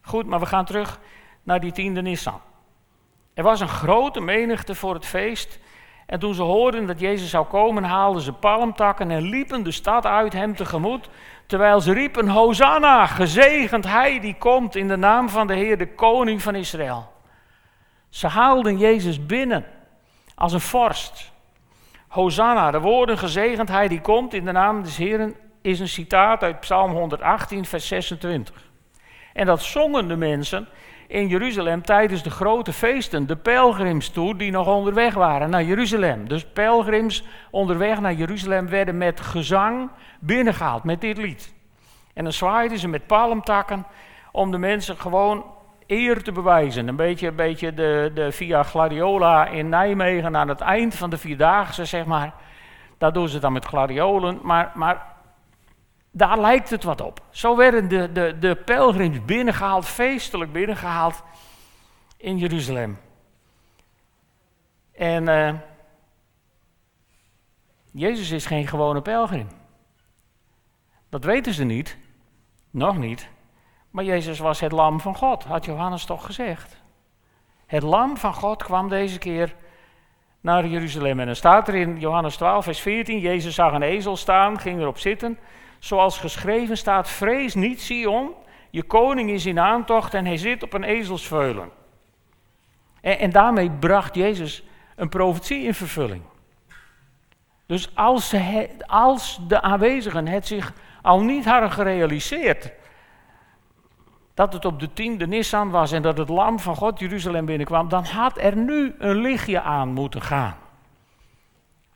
Goed, 0.02 0.26
maar 0.26 0.40
we 0.40 0.46
gaan 0.46 0.66
terug 0.66 1.00
naar 1.44 1.60
die 1.60 1.72
tiende 1.72 2.02
Nissan. 2.02 2.42
Er 3.34 3.44
was 3.44 3.60
een 3.60 3.68
grote 3.68 4.20
menigte 4.20 4.76
voor 4.76 4.94
het 4.94 5.06
feest 5.06 5.60
en 6.12 6.20
toen 6.20 6.34
ze 6.34 6.42
hoorden 6.42 6.88
dat 6.88 7.00
Jezus 7.00 7.30
zou 7.30 7.46
komen, 7.46 7.84
haalden 7.84 8.22
ze 8.22 8.34
palmtakken 8.34 9.12
en 9.12 9.22
liepen 9.22 9.64
de 9.64 9.72
stad 9.72 10.06
uit 10.06 10.34
hem 10.34 10.56
tegemoet. 10.56 11.10
Terwijl 11.46 11.82
ze 11.82 11.94
riepen, 11.94 12.28
Hosanna, 12.28 13.06
gezegend 13.06 13.86
hij 13.88 14.20
die 14.20 14.36
komt 14.38 14.76
in 14.76 14.88
de 14.88 14.96
naam 14.96 15.30
van 15.30 15.48
de 15.48 15.54
Heer, 15.54 15.78
de 15.78 15.94
koning 15.94 16.42
van 16.42 16.56
Israël. 16.56 17.12
Ze 18.10 18.28
haalden 18.28 18.78
Jezus 18.78 19.26
binnen 19.26 19.66
als 20.36 20.54
een 20.54 20.62
vorst. 20.62 21.32
Hosanna, 22.08 22.72
de 22.72 22.80
woorden 22.80 23.18
gezegend 23.18 23.70
hij 23.70 23.88
die 23.88 24.02
komt 24.02 24.34
in 24.34 24.46
de 24.46 24.52
naam 24.52 24.84
des 24.84 24.98
Heeren, 24.98 25.36
is 25.62 25.80
een 25.80 25.88
citaat 25.88 26.44
uit 26.44 26.60
Psalm 26.60 26.92
118, 26.92 27.66
vers 27.66 27.88
26. 27.88 28.70
En 29.34 29.46
dat 29.46 29.62
zongen 29.62 30.08
de 30.08 30.16
mensen 30.16 30.68
in 31.12 31.28
Jeruzalem 31.28 31.82
tijdens 31.82 32.24
de 32.24 32.30
grote 32.30 32.74
feesten, 32.74 33.28
de 33.28 33.36
pelgrims 33.36 34.10
toe, 34.10 34.36
die 34.36 34.52
nog 34.52 34.68
onderweg 34.68 35.14
waren 35.14 35.50
naar 35.50 35.64
Jeruzalem. 35.64 36.28
Dus 36.28 36.46
pelgrims 36.46 37.24
onderweg 37.50 38.00
naar 38.00 38.14
Jeruzalem 38.14 38.70
werden 38.70 38.98
met 38.98 39.22
gezang 39.22 39.90
binnengehaald 40.20 40.84
met 40.84 41.02
dit 41.02 41.18
lied. 41.18 41.54
En 42.14 42.24
dan 42.24 42.34
zwaaiden 42.34 42.78
ze 42.78 42.88
met 42.88 43.08
palmtakken 43.08 43.86
om 44.32 44.52
de 44.52 44.58
mensen 44.58 44.98
gewoon 44.98 45.46
eer 45.88 46.24
te 46.24 46.32
bewijzen. 46.32 46.88
Een 46.88 46.96
beetje, 46.96 47.28
een 47.28 47.36
beetje 47.36 47.74
de, 47.74 48.12
de 48.14 48.32
Via 48.32 48.64
Gladiola 48.64 49.48
in 49.48 49.70
Nijmegen 49.70 50.38
aan 50.38 50.48
het 50.48 50.62
eind 50.62 50.96
van 50.96 51.10
de 51.10 51.18
Vierdaagse, 51.18 51.86
zeg 51.86 52.06
maar. 52.06 52.34
Daar 52.98 53.14
doen 53.14 53.28
ze 53.28 53.40
dan 53.40 53.54
met 53.54 53.66
gladiolen, 53.66 54.40
maar, 54.42 54.72
maar 54.74 55.11
daar 56.12 56.40
lijkt 56.40 56.70
het 56.70 56.84
wat 56.84 57.02
op. 57.02 57.22
Zo 57.30 57.56
werden 57.56 57.88
de, 57.88 58.12
de, 58.12 58.38
de 58.40 58.56
pelgrims 58.56 59.26
binnengehaald, 59.26 59.86
feestelijk 59.86 60.52
binnengehaald 60.52 61.24
in 62.18 62.38
Jeruzalem. 62.38 63.00
En 64.92 65.30
uh, 65.30 65.54
Jezus 67.92 68.32
is 68.32 68.46
geen 68.46 68.68
gewone 68.68 69.02
pelgrim. 69.02 69.48
Dat 71.10 71.24
weten 71.24 71.54
ze 71.54 71.64
niet, 71.64 71.98
nog 72.70 72.98
niet. 72.98 73.30
Maar 73.90 74.04
Jezus 74.04 74.40
was 74.40 74.60
het 74.60 74.72
lam 74.72 75.00
van 75.00 75.16
God, 75.16 75.44
had 75.44 75.66
Johannes 75.66 76.06
toch 76.06 76.26
gezegd. 76.26 76.82
Het 77.66 77.84
lam 77.84 78.18
van 78.18 78.34
God 78.34 78.64
kwam 78.64 78.90
deze 78.90 79.18
keer 79.18 79.56
naar 80.42 80.68
Jeruzalem. 80.68 81.20
En 81.20 81.26
dan 81.26 81.36
staat 81.36 81.68
er 81.68 81.76
in 81.76 82.00
Johannes 82.00 82.36
12, 82.36 82.64
vers 82.64 82.80
14, 82.80 83.20
Jezus 83.20 83.56
zag 83.56 83.74
een 83.74 83.82
ezel 83.82 84.18
staan, 84.18 84.60
ging 84.60 84.80
erop 84.80 84.98
zitten 84.98 85.38
zoals 85.82 86.18
geschreven 86.18 86.78
staat: 86.78 87.10
Vrees 87.10 87.54
niet, 87.54 87.82
Sion, 87.82 88.34
je 88.70 88.84
koning 88.84 89.30
is 89.30 89.46
in 89.46 89.60
aantocht 89.60 90.14
en 90.14 90.26
hij 90.26 90.38
zit 90.38 90.64
op 90.64 90.74
een 90.74 90.84
ezelsveulen. 90.84 91.70
En, 93.02 93.20
en 93.20 93.32
daarmee 93.32 93.72
bracht 93.72 94.16
Jezus 94.16 94.64
een 94.96 95.10
profetie 95.10 95.64
in 95.64 95.74
vervulling. 95.74 96.22
Dus 97.66 97.96
als, 97.96 98.30
ze, 98.30 98.70
als 98.86 99.40
de 99.48 99.62
aanwezigen 99.62 100.28
het 100.28 100.48
zich 100.48 100.74
al 101.02 101.22
niet 101.22 101.46
hadden 101.46 101.72
gerealiseerd 101.72 102.72
dat 104.34 104.54
het 104.54 104.66
op 104.66 104.80
de 104.80 104.94
tiende 104.94 105.28
Nissan 105.28 105.70
was 105.70 105.92
en 105.92 106.02
dat 106.02 106.18
het 106.18 106.30
lam 106.30 106.60
van 106.60 106.76
God 106.76 107.00
Jeruzalem 107.00 107.46
binnenkwam, 107.46 107.90
dan 107.90 108.04
had 108.04 108.38
er 108.38 108.58
nu 108.58 108.96
een 108.98 109.16
lichtje 109.16 109.62
aan 109.62 109.90
moeten 109.90 110.22
gaan. 110.22 110.56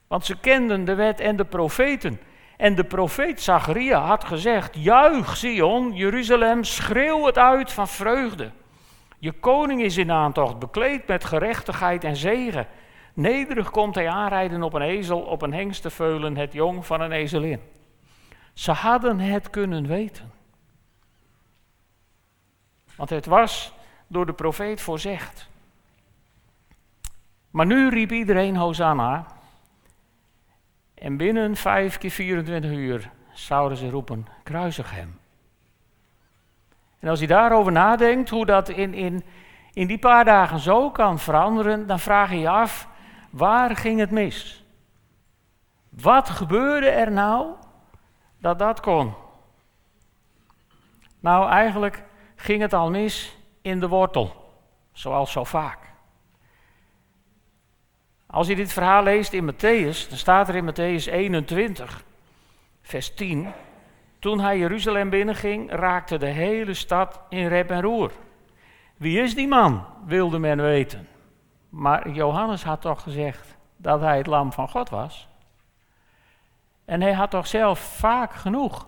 Want 0.08 0.25
ze 0.25 0.38
kenden 0.39 0.86
de 0.86 0.96
wet 0.96 1.20
en 1.20 1.36
de 1.36 1.46
profeten. 1.46 2.20
En 2.57 2.75
de 2.75 2.83
profeet 2.83 3.41
Zacharia 3.41 4.00
had 4.00 4.24
gezegd: 4.24 4.75
Juich, 4.75 5.38
Sion, 5.38 5.93
Jeruzalem, 5.93 6.63
schreeuw 6.63 7.25
het 7.25 7.38
uit 7.38 7.71
van 7.71 7.88
vreugde. 7.88 8.51
Je 9.19 9.31
koning 9.31 9.81
is 9.81 9.97
in 9.97 10.12
aantocht, 10.12 10.59
bekleed 10.59 11.07
met 11.07 11.25
gerechtigheid 11.25 12.03
en 12.03 12.15
zegen. 12.15 12.67
Nederig 13.13 13.71
komt 13.71 13.95
hij 13.95 14.09
aanrijden 14.09 14.63
op 14.63 14.74
een 14.74 14.81
ezel, 14.81 15.19
op 15.19 15.41
een 15.41 15.53
hengsteveulen, 15.53 16.38
het 16.38 16.53
jong 16.53 16.85
van 16.85 17.01
een 17.01 17.12
ezelin. 17.12 17.62
Ze 18.53 18.71
hadden 18.71 19.19
het 19.19 19.50
kunnen 19.50 19.88
weten. 19.88 20.31
Want 22.95 23.09
het 23.09 23.25
was 23.25 23.74
door 24.07 24.25
de 24.25 24.33
profeet 24.33 24.81
voorzegd. 24.81 25.50
Maar 27.51 27.65
nu 27.65 27.89
riep 27.89 28.12
iedereen 28.12 28.55
Hosanna. 28.55 29.35
En 31.05 31.17
binnen 31.17 31.55
vijf 31.55 31.97
keer 31.97 32.12
24 32.12 32.71
uur 32.71 33.12
zouden 33.31 33.77
ze 33.77 33.89
roepen, 33.89 34.27
kruisig 34.43 34.91
hem. 34.91 35.19
En 37.00 37.09
als 37.09 37.19
je 37.19 37.27
daarover 37.27 37.71
nadenkt, 37.71 38.29
hoe 38.29 38.45
dat 38.45 38.69
in, 38.69 38.93
in, 38.93 39.24
in 39.74 39.88
die 39.88 39.97
paar 39.97 40.25
dagen 40.25 40.59
zo 40.59 40.91
kan 40.91 41.19
veranderen, 41.19 41.88
dan 41.88 42.00
vraag 42.00 42.31
je 42.31 42.39
je 42.39 42.50
af, 42.50 42.88
waar 43.29 43.75
ging 43.75 44.00
het 44.00 44.12
mis? 44.12 44.65
Wat 45.89 46.29
gebeurde 46.29 46.89
er 46.89 47.12
nou 47.12 47.53
dat 48.38 48.59
dat 48.59 48.79
kon? 48.79 49.13
Nou, 51.19 51.50
eigenlijk 51.50 52.03
ging 52.35 52.62
het 52.62 52.74
al 52.74 52.89
mis 52.89 53.38
in 53.62 53.79
de 53.79 53.88
wortel, 53.88 54.51
zoals 54.91 55.31
zo 55.31 55.43
vaak. 55.43 55.94
Als 58.36 58.48
je 58.48 58.56
dit 58.56 58.74
verhaal 58.74 59.04
leest 59.04 59.34
in 59.34 59.51
Matthäus, 59.51 60.10
dan 60.10 60.18
staat 60.18 60.50
er 60.50 60.56
in 60.56 60.70
Matthäus 60.70 61.12
21, 61.12 62.04
vers 62.82 63.13
10. 63.13 63.48
Toen 64.20 64.39
hij 64.39 64.58
Jeruzalem 64.58 65.10
binnenging, 65.10 65.72
raakte 65.72 66.18
de 66.18 66.25
hele 66.25 66.74
stad 66.74 67.22
in 67.30 67.48
rep 67.48 67.70
en 67.70 67.82
roer. 67.82 68.12
Wie 68.98 69.22
is 69.22 69.36
die 69.36 69.48
man, 69.48 69.86
wilde 70.06 70.39
men 70.39 70.62
weten. 70.62 71.08
Maar 71.70 72.10
Johannes 72.10 72.63
had 72.63 72.82
toch 72.82 73.01
gezegd 73.01 73.58
dat 73.77 74.01
hij 74.01 74.18
het 74.18 74.27
lam 74.27 74.54
van 74.54 74.70
God 74.70 74.89
was. 74.89 75.27
En 76.86 77.01
hij 77.01 77.13
had 77.13 77.30
toch 77.30 77.48
zelf 77.48 77.80
vaak 77.80 78.34
genoeg 78.34 78.88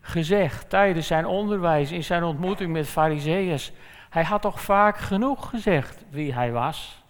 gezegd 0.00 0.70
tijdens 0.70 1.06
zijn 1.06 1.26
onderwijs, 1.26 1.92
in 1.92 2.04
zijn 2.04 2.22
ontmoeting 2.22 2.72
met 2.72 2.88
Fariseeërs. 2.88 3.72
Hij 4.10 4.24
had 4.24 4.42
toch 4.42 4.60
vaak 4.60 4.96
genoeg 4.96 5.48
gezegd 5.48 6.04
wie 6.10 6.34
hij 6.34 6.52
was. 6.52 7.04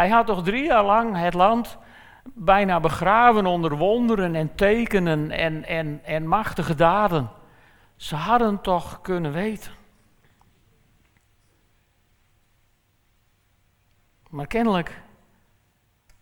Hij 0.00 0.08
had 0.08 0.26
toch 0.26 0.42
drie 0.42 0.64
jaar 0.64 0.84
lang 0.84 1.16
het 1.16 1.34
land 1.34 1.78
bijna 2.24 2.80
begraven 2.80 3.46
onder 3.46 3.76
wonderen 3.76 4.34
en 4.34 4.54
tekenen 4.54 5.30
en, 5.30 5.64
en, 5.64 6.00
en 6.04 6.26
machtige 6.26 6.74
daden. 6.74 7.30
Ze 7.96 8.16
hadden 8.16 8.60
toch 8.60 9.00
kunnen 9.00 9.32
weten. 9.32 9.72
Maar 14.30 14.46
kennelijk 14.46 15.00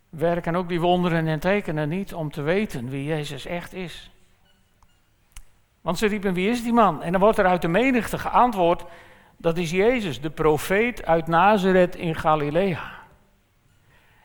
werken 0.08 0.54
ook 0.54 0.68
die 0.68 0.80
wonderen 0.80 1.26
en 1.26 1.40
tekenen 1.40 1.88
niet 1.88 2.14
om 2.14 2.30
te 2.30 2.42
weten 2.42 2.88
wie 2.88 3.04
Jezus 3.04 3.46
echt 3.46 3.72
is. 3.72 4.10
Want 5.80 5.98
ze 5.98 6.06
riepen, 6.06 6.34
wie 6.34 6.50
is 6.50 6.62
die 6.62 6.72
man? 6.72 7.02
En 7.02 7.12
dan 7.12 7.20
wordt 7.20 7.38
er 7.38 7.46
uit 7.46 7.62
de 7.62 7.68
menigte 7.68 8.18
geantwoord, 8.18 8.84
dat 9.36 9.58
is 9.58 9.70
Jezus, 9.70 10.20
de 10.20 10.30
profeet 10.30 11.04
uit 11.04 11.26
Nazareth 11.26 11.96
in 11.96 12.14
Galilea. 12.14 12.97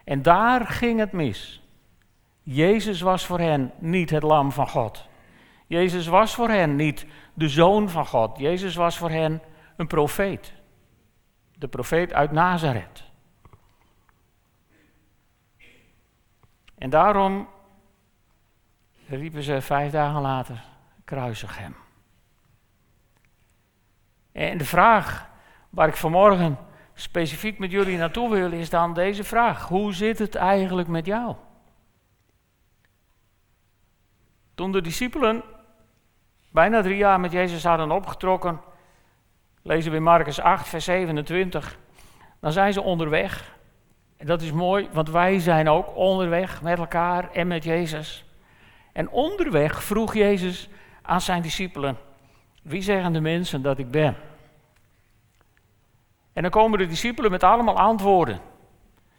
En 0.03 0.21
daar 0.21 0.67
ging 0.67 0.99
het 0.99 1.11
mis. 1.11 1.61
Jezus 2.41 3.01
was 3.01 3.25
voor 3.25 3.39
hen 3.39 3.71
niet 3.79 4.09
het 4.09 4.23
lam 4.23 4.51
van 4.51 4.69
God. 4.69 5.07
Jezus 5.67 6.07
was 6.07 6.35
voor 6.35 6.49
hen 6.49 6.75
niet 6.75 7.05
de 7.33 7.49
zoon 7.49 7.89
van 7.89 8.05
God. 8.05 8.37
Jezus 8.37 8.75
was 8.75 8.97
voor 8.97 9.09
hen 9.09 9.41
een 9.77 9.87
profeet. 9.87 10.53
De 11.57 11.67
profeet 11.67 12.13
uit 12.13 12.31
Nazareth. 12.31 13.03
En 16.77 16.89
daarom 16.89 17.47
riepen 19.07 19.43
ze 19.43 19.61
vijf 19.61 19.91
dagen 19.91 20.21
later, 20.21 20.63
kruisig 21.05 21.57
hem. 21.57 21.75
En 24.31 24.57
de 24.57 24.65
vraag 24.65 25.29
waar 25.69 25.87
ik 25.87 25.95
vanmorgen 25.95 26.57
specifiek 26.93 27.59
met 27.59 27.71
jullie 27.71 27.97
naartoe 27.97 28.29
wil, 28.29 28.51
is 28.51 28.69
dan 28.69 28.93
deze 28.93 29.23
vraag. 29.23 29.67
Hoe 29.67 29.93
zit 29.93 30.19
het 30.19 30.35
eigenlijk 30.35 30.87
met 30.87 31.05
jou? 31.05 31.35
Toen 34.55 34.71
de 34.71 34.81
discipelen 34.81 35.43
bijna 36.51 36.81
drie 36.81 36.97
jaar 36.97 37.19
met 37.19 37.31
Jezus 37.31 37.63
hadden 37.63 37.91
opgetrokken, 37.91 38.61
lezen 39.61 39.91
we 39.91 39.97
in 39.97 40.03
Marcus 40.03 40.39
8, 40.39 40.67
vers 40.67 40.85
27, 40.85 41.77
dan 42.39 42.51
zijn 42.51 42.73
ze 42.73 42.81
onderweg. 42.81 43.55
En 44.17 44.25
dat 44.25 44.41
is 44.41 44.51
mooi, 44.51 44.89
want 44.91 45.09
wij 45.09 45.39
zijn 45.39 45.69
ook 45.69 45.95
onderweg 45.95 46.61
met 46.61 46.77
elkaar 46.77 47.31
en 47.31 47.47
met 47.47 47.63
Jezus. 47.63 48.25
En 48.93 49.09
onderweg 49.09 49.83
vroeg 49.83 50.13
Jezus 50.13 50.69
aan 51.01 51.21
zijn 51.21 51.41
discipelen, 51.41 51.97
wie 52.61 52.81
zeggen 52.81 53.13
de 53.13 53.21
mensen 53.21 53.61
dat 53.61 53.77
ik 53.77 53.91
ben? 53.91 54.15
En 56.33 56.41
dan 56.41 56.51
komen 56.51 56.79
de 56.79 56.87
discipelen 56.87 57.31
met 57.31 57.43
allemaal 57.43 57.77
antwoorden. 57.77 58.39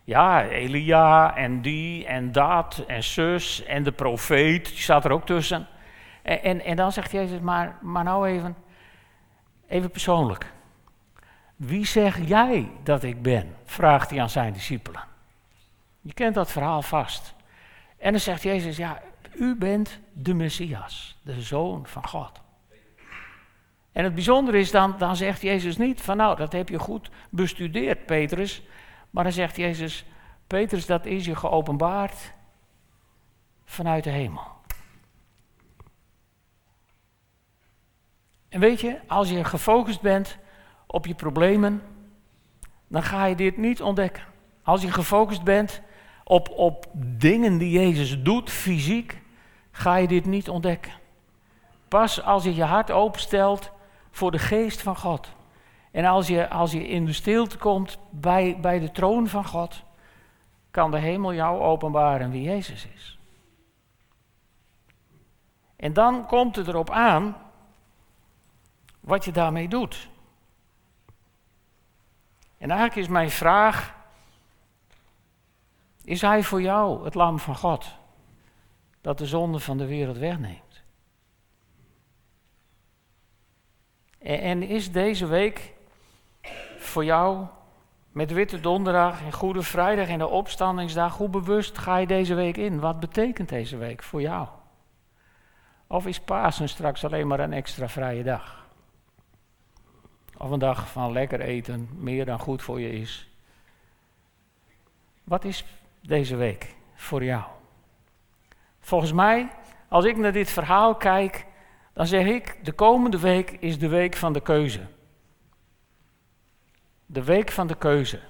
Ja, 0.05 0.45
Elia 0.45 1.37
en 1.37 1.63
die 1.63 2.07
en 2.07 2.33
dat 2.33 2.85
en 2.87 3.03
zus 3.03 3.65
en 3.65 3.83
de 3.83 3.93
profeet, 3.93 4.67
die 4.67 4.77
staat 4.77 5.05
er 5.05 5.11
ook 5.11 5.27
tussen. 5.27 5.67
En, 6.23 6.43
en, 6.43 6.65
en 6.65 6.77
dan 6.77 6.93
zegt 6.93 7.11
Jezus, 7.11 7.41
maar, 7.41 7.79
maar 7.81 8.05
nou 8.05 8.29
even, 8.29 8.57
even 9.69 9.91
persoonlijk. 9.91 10.53
Wie 11.57 11.87
zeg 11.87 12.27
jij 12.27 12.71
dat 12.83 13.03
ik 13.03 13.23
ben? 13.23 13.57
vraagt 13.65 14.11
hij 14.11 14.21
aan 14.21 14.31
zijn 14.31 14.53
discipelen. 14.53 15.05
Je 16.01 16.15
kent 16.15 16.35
dat 16.35 16.51
verhaal 16.51 16.83
vast. 16.83 17.35
En 17.99 18.11
dan 18.11 18.21
zegt 18.21 18.43
Jezus, 18.43 18.77
ja, 18.77 19.03
u 19.35 19.57
bent 19.57 20.01
de 20.13 20.35
Messias, 20.35 21.19
de 21.23 21.41
Zoon 21.41 21.87
van 21.87 22.09
God. 22.09 22.44
En 23.95 24.05
het 24.05 24.15
bijzondere 24.15 24.59
is 24.59 24.71
dan, 24.71 24.95
dan 24.99 25.17
zegt 25.17 25.43
Jezus 25.43 25.77
niet 25.77 26.01
van 26.01 26.17
nou, 26.17 26.37
dat 26.37 26.53
heb 26.53 26.69
je 26.69 26.79
goed 26.79 27.11
bestudeerd, 27.31 28.07
Petrus. 28.07 28.63
Maar 29.11 29.25
dan 29.25 29.33
zegt 29.33 29.57
Jezus, 29.57 30.05
Petrus, 30.47 30.87
dat 30.87 31.07
is 31.07 31.25
je 31.25 31.37
geopenbaard 31.37 32.33
vanuit 33.65 34.05
de 34.05 34.11
hemel. 34.11 34.43
En 38.49 38.61
weet 38.61 38.81
je, 38.81 39.01
als 39.07 39.31
je 39.31 39.45
gefocust 39.45 40.01
bent 40.01 40.39
op 40.87 41.07
je 41.07 41.15
problemen, 41.15 41.83
dan 42.89 43.03
ga 43.03 43.25
je 43.25 43.35
dit 43.35 43.57
niet 43.57 43.83
ontdekken. 43.83 44.25
Als 44.63 44.83
je 44.83 44.93
gefocust 44.93 45.43
bent 45.43 45.81
op, 46.25 46.51
op 46.51 46.87
dingen 46.97 47.59
die 47.59 47.71
Jezus 47.71 48.23
doet, 48.23 48.51
fysiek, 48.51 49.23
ga 49.71 49.97
je 49.97 50.09
dit 50.09 50.25
niet 50.27 50.49
ontdekken. 50.49 50.93
Pas 51.89 52.23
als 52.23 52.45
je 52.45 52.55
je 52.55 52.65
hart 52.65 52.91
openstelt 52.91 53.73
voor 54.15 54.31
de 54.31 54.39
geest 54.39 54.83
van 54.83 54.97
God. 54.97 55.33
En 55.91 56.05
als 56.05 56.27
je, 56.27 56.49
als 56.51 56.73
je 56.73 56.89
in 56.89 57.05
de 57.05 57.13
stilte 57.13 57.59
komt 57.59 57.99
bij, 58.11 58.59
bij 58.61 58.79
de 58.79 58.91
troon 58.91 59.29
van 59.29 59.45
God, 59.45 59.83
kan 60.71 60.91
de 60.91 60.99
hemel 60.99 61.35
jou 61.35 61.61
openbaren 61.61 62.31
wie 62.31 62.43
Jezus 62.43 62.87
is. 62.87 63.19
En 65.77 65.93
dan 65.93 66.27
komt 66.27 66.57
het 66.57 66.69
erop 66.69 66.91
aan 66.91 67.37
wat 69.01 69.25
je 69.25 69.33
daarmee 69.33 69.69
doet. 69.69 70.09
En 72.59 72.71
eigenlijk 72.71 73.01
is 73.01 73.09
mijn 73.09 73.31
vraag: 73.31 73.95
is 76.05 76.21
Hij 76.21 76.43
voor 76.43 76.63
jou 76.63 77.05
het 77.05 77.15
lam 77.15 77.39
van 77.39 77.57
God 77.57 77.87
dat 79.01 79.19
de 79.19 79.27
zonde 79.27 79.59
van 79.59 79.79
de 79.79 79.87
wereld 79.87 80.17
wegneemt? 80.17 80.64
En 84.25 84.63
is 84.63 84.93
deze 84.93 85.27
week 85.27 85.73
voor 86.77 87.05
jou 87.05 87.47
met 88.13 88.33
Witte 88.33 88.61
Donderdag 88.61 89.23
en 89.23 89.33
Goede 89.33 89.63
Vrijdag 89.63 90.09
en 90.09 90.19
de 90.19 90.27
Opstandingsdag, 90.27 91.17
hoe 91.17 91.29
bewust 91.29 91.79
ga 91.79 91.97
je 91.97 92.07
deze 92.07 92.35
week 92.35 92.57
in? 92.57 92.81
Wat 92.81 93.01
betekent 93.01 93.49
deze 93.49 93.77
week 93.77 94.03
voor 94.03 94.21
jou? 94.21 94.49
Of 95.87 96.07
is 96.07 96.21
Pasen 96.21 96.69
straks 96.69 97.05
alleen 97.05 97.27
maar 97.27 97.41
een 97.41 97.53
extra 97.53 97.89
vrije 97.89 98.23
dag? 98.23 98.67
Of 100.37 100.51
een 100.51 100.59
dag 100.59 100.89
van 100.89 101.13
lekker 101.13 101.41
eten, 101.41 101.89
meer 101.93 102.25
dan 102.25 102.39
goed 102.39 102.63
voor 102.63 102.81
je 102.81 102.93
is? 102.93 103.31
Wat 105.25 105.45
is 105.45 105.65
deze 106.01 106.37
week 106.37 106.75
voor 106.95 107.25
jou? 107.25 107.45
Volgens 108.81 109.13
mij, 109.13 109.49
als 109.89 110.05
ik 110.05 110.17
naar 110.17 110.33
dit 110.33 110.51
verhaal 110.51 110.95
kijk, 110.95 111.47
dan 111.95 112.07
zeg 112.07 112.27
ik, 112.27 112.59
de 112.63 112.73
komende 112.73 113.19
week 113.19 113.51
is 113.51 113.79
de 113.79 113.89
week 113.89 114.17
van 114.17 114.33
de 114.33 114.41
keuze. 114.41 114.81
De 117.07 117.25
week 117.25 117.51
van 117.51 117.67
de 117.67 117.77
keuze. 117.77 118.21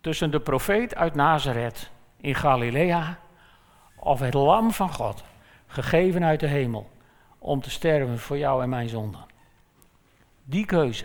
Tussen 0.00 0.30
de 0.30 0.40
profeet 0.40 0.94
uit 0.94 1.14
Nazareth 1.14 1.90
in 2.16 2.34
Galilea 2.34 3.18
of 3.96 4.20
het 4.20 4.34
lam 4.34 4.70
van 4.70 4.92
God, 4.92 5.24
gegeven 5.66 6.24
uit 6.24 6.40
de 6.40 6.46
hemel, 6.46 6.90
om 7.38 7.60
te 7.60 7.70
sterven 7.70 8.18
voor 8.18 8.38
jou 8.38 8.62
en 8.62 8.68
mijn 8.68 8.88
zonden. 8.88 9.26
Die 10.44 10.64
keuze. 10.64 11.04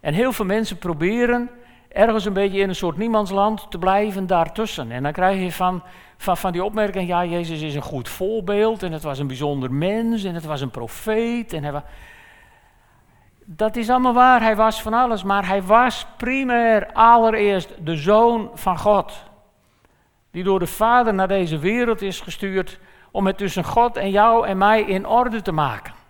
En 0.00 0.14
heel 0.14 0.32
veel 0.32 0.44
mensen 0.44 0.78
proberen 0.78 1.50
ergens 1.94 2.24
een 2.24 2.32
beetje 2.32 2.60
in 2.60 2.68
een 2.68 2.74
soort 2.74 2.96
niemandsland 2.96 3.70
te 3.70 3.78
blijven 3.78 4.26
daartussen. 4.26 4.90
En 4.90 5.02
dan 5.02 5.12
krijg 5.12 5.40
je 5.40 5.52
van, 5.52 5.82
van, 6.16 6.52
die 6.52 6.64
opmerking, 6.64 7.08
ja, 7.08 7.24
Jezus 7.24 7.62
is 7.62 7.74
een 7.74 7.82
goed 7.82 8.08
voorbeeld 8.08 8.82
en 8.82 8.92
het 8.92 9.02
was 9.02 9.18
een 9.18 9.26
bijzonder 9.26 9.72
mens 9.72 10.24
en 10.24 10.34
het 10.34 10.44
was 10.44 10.60
een 10.60 10.70
profeet. 10.70 11.52
En 11.52 11.84
Dat 13.44 13.76
is 13.76 13.90
allemaal 13.90 14.12
waar, 14.12 14.40
hij 14.40 14.56
was 14.56 14.82
van 14.82 14.94
alles, 14.94 15.22
maar 15.22 15.46
hij 15.46 15.62
was 15.62 16.06
primair 16.16 16.92
allereerst 16.92 17.74
de 17.84 17.96
zoon 17.96 18.50
van 18.54 18.78
God. 18.78 19.22
Die 20.30 20.44
door 20.44 20.58
de 20.58 20.66
Vader 20.66 21.14
naar 21.14 21.28
deze 21.28 21.58
wereld 21.58 22.02
is 22.02 22.20
gestuurd 22.20 22.78
om 23.10 23.26
het 23.26 23.38
tussen 23.38 23.64
God 23.64 23.96
en 23.96 24.10
jou 24.10 24.46
en 24.46 24.58
mij 24.58 24.82
in 24.82 25.06
orde 25.06 25.42
te 25.42 25.52
maken. 25.52 26.03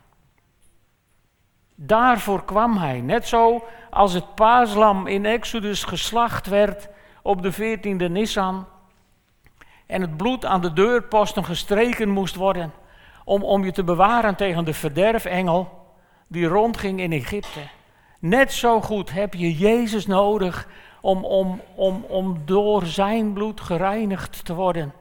Daarvoor 1.74 2.44
kwam 2.44 2.76
hij. 2.76 3.00
Net 3.00 3.28
zo 3.28 3.64
als 3.90 4.12
het 4.12 4.34
paaslam 4.34 5.06
in 5.06 5.26
Exodus 5.26 5.84
geslacht 5.84 6.46
werd 6.46 6.88
op 7.22 7.42
de 7.42 7.52
14e 7.52 8.10
Nissan. 8.10 8.66
En 9.86 10.00
het 10.00 10.16
bloed 10.16 10.44
aan 10.44 10.60
de 10.60 10.72
deurposten 10.72 11.44
gestreken 11.44 12.08
moest 12.08 12.34
worden. 12.34 12.72
Om, 13.24 13.42
om 13.42 13.64
je 13.64 13.72
te 13.72 13.84
bewaren 13.84 14.36
tegen 14.36 14.64
de 14.64 14.74
verderfengel 14.74 15.86
die 16.28 16.46
rondging 16.46 17.00
in 17.00 17.12
Egypte. 17.12 17.60
Net 18.18 18.52
zo 18.52 18.80
goed 18.80 19.12
heb 19.12 19.34
je 19.34 19.56
Jezus 19.56 20.06
nodig 20.06 20.68
om, 21.00 21.24
om, 21.24 21.60
om, 21.74 22.04
om 22.08 22.42
door 22.44 22.86
zijn 22.86 23.32
bloed 23.32 23.60
gereinigd 23.60 24.44
te 24.44 24.54
worden. 24.54 24.92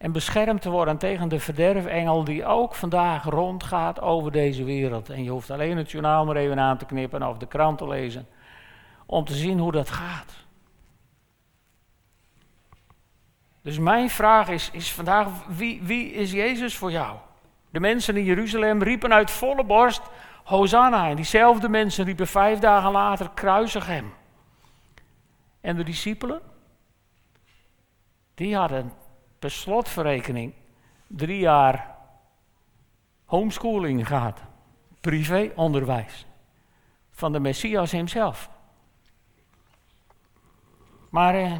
En 0.00 0.12
beschermd 0.12 0.62
te 0.62 0.70
worden 0.70 0.98
tegen 0.98 1.28
de 1.28 1.40
verderfengel 1.40 2.24
die 2.24 2.44
ook 2.44 2.74
vandaag 2.74 3.24
rondgaat 3.24 4.00
over 4.00 4.32
deze 4.32 4.64
wereld. 4.64 5.10
En 5.10 5.22
je 5.22 5.30
hoeft 5.30 5.50
alleen 5.50 5.76
het 5.76 5.90
journaal 5.90 6.24
maar 6.24 6.36
even 6.36 6.58
aan 6.58 6.76
te 6.76 6.84
knippen 6.84 7.22
of 7.22 7.38
de 7.38 7.46
krant 7.46 7.78
te 7.78 7.88
lezen. 7.88 8.28
Om 9.06 9.24
te 9.24 9.34
zien 9.34 9.58
hoe 9.58 9.72
dat 9.72 9.90
gaat. 9.90 10.34
Dus 13.62 13.78
mijn 13.78 14.10
vraag 14.10 14.48
is, 14.48 14.70
is 14.72 14.92
vandaag, 14.92 15.28
wie, 15.46 15.82
wie 15.82 16.12
is 16.12 16.32
Jezus 16.32 16.76
voor 16.76 16.90
jou? 16.90 17.16
De 17.70 17.80
mensen 17.80 18.16
in 18.16 18.24
Jeruzalem 18.24 18.82
riepen 18.82 19.12
uit 19.12 19.30
volle 19.30 19.64
borst, 19.64 20.02
Hosanna. 20.44 21.08
En 21.08 21.16
diezelfde 21.16 21.68
mensen 21.68 22.04
riepen 22.04 22.26
vijf 22.26 22.58
dagen 22.58 22.90
later, 22.90 23.30
kruisig 23.34 23.86
hem. 23.86 24.12
En 25.60 25.76
de 25.76 25.84
discipelen, 25.84 26.40
die 28.34 28.56
hadden 28.56 28.92
per 29.40 29.50
slotverrekening 29.50 30.54
drie 31.06 31.38
jaar 31.38 31.96
homeschooling 33.24 34.06
gehad. 34.06 34.40
Privéonderwijs. 35.00 36.26
Van 37.10 37.32
de 37.32 37.40
Messias 37.40 37.92
hemzelf. 37.92 38.50
Maar 41.08 41.34
eh, 41.34 41.58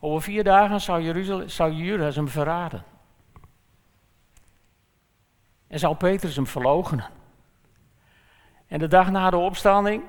over 0.00 0.22
vier 0.22 0.44
dagen 0.44 0.80
zou, 0.80 1.02
Jeruzalem, 1.02 1.48
zou 1.48 1.72
Judas 1.72 2.16
hem 2.16 2.28
verraden. 2.28 2.84
En 5.66 5.78
zou 5.78 5.96
Petrus 5.96 6.36
hem 6.36 6.46
verloochenen. 6.46 7.10
En 8.66 8.78
de 8.78 8.88
dag 8.88 9.10
na 9.10 9.30
de 9.30 9.36
opstanding 9.36 10.04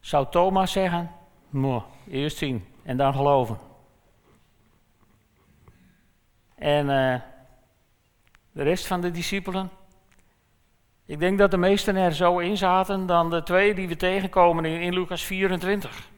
zou 0.00 0.26
Thomas 0.30 0.72
zeggen: 0.72 1.10
eerst 2.08 2.36
zien 2.36 2.66
en 2.82 2.96
dan 2.96 3.14
geloven. 3.14 3.67
En 6.58 6.86
uh, 6.86 7.14
de 8.52 8.62
rest 8.62 8.86
van 8.86 9.00
de 9.00 9.10
discipelen. 9.10 9.70
Ik 11.06 11.18
denk 11.18 11.38
dat 11.38 11.50
de 11.50 11.56
meesten 11.56 11.96
er 11.96 12.14
zo 12.14 12.38
in 12.38 12.56
zaten 12.56 13.06
dan 13.06 13.30
de 13.30 13.42
twee 13.42 13.74
die 13.74 13.88
we 13.88 13.96
tegenkomen 13.96 14.64
in, 14.64 14.94
Lucas 14.94 15.22
24. 15.24 16.08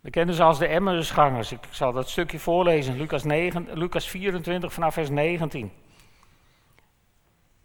We 0.00 0.10
kennen 0.10 0.34
ze 0.34 0.42
als 0.42 0.58
de 0.58 0.66
Emmausgangers. 0.66 1.52
Ik 1.52 1.58
zal 1.70 1.92
dat 1.92 2.10
stukje 2.10 2.38
voorlezen, 2.38 2.96
Lucas, 2.96 3.24
9, 3.24 3.68
Lucas 3.72 4.08
24 4.08 4.72
vanaf 4.72 4.94
vers 4.94 5.10
19. 5.10 5.72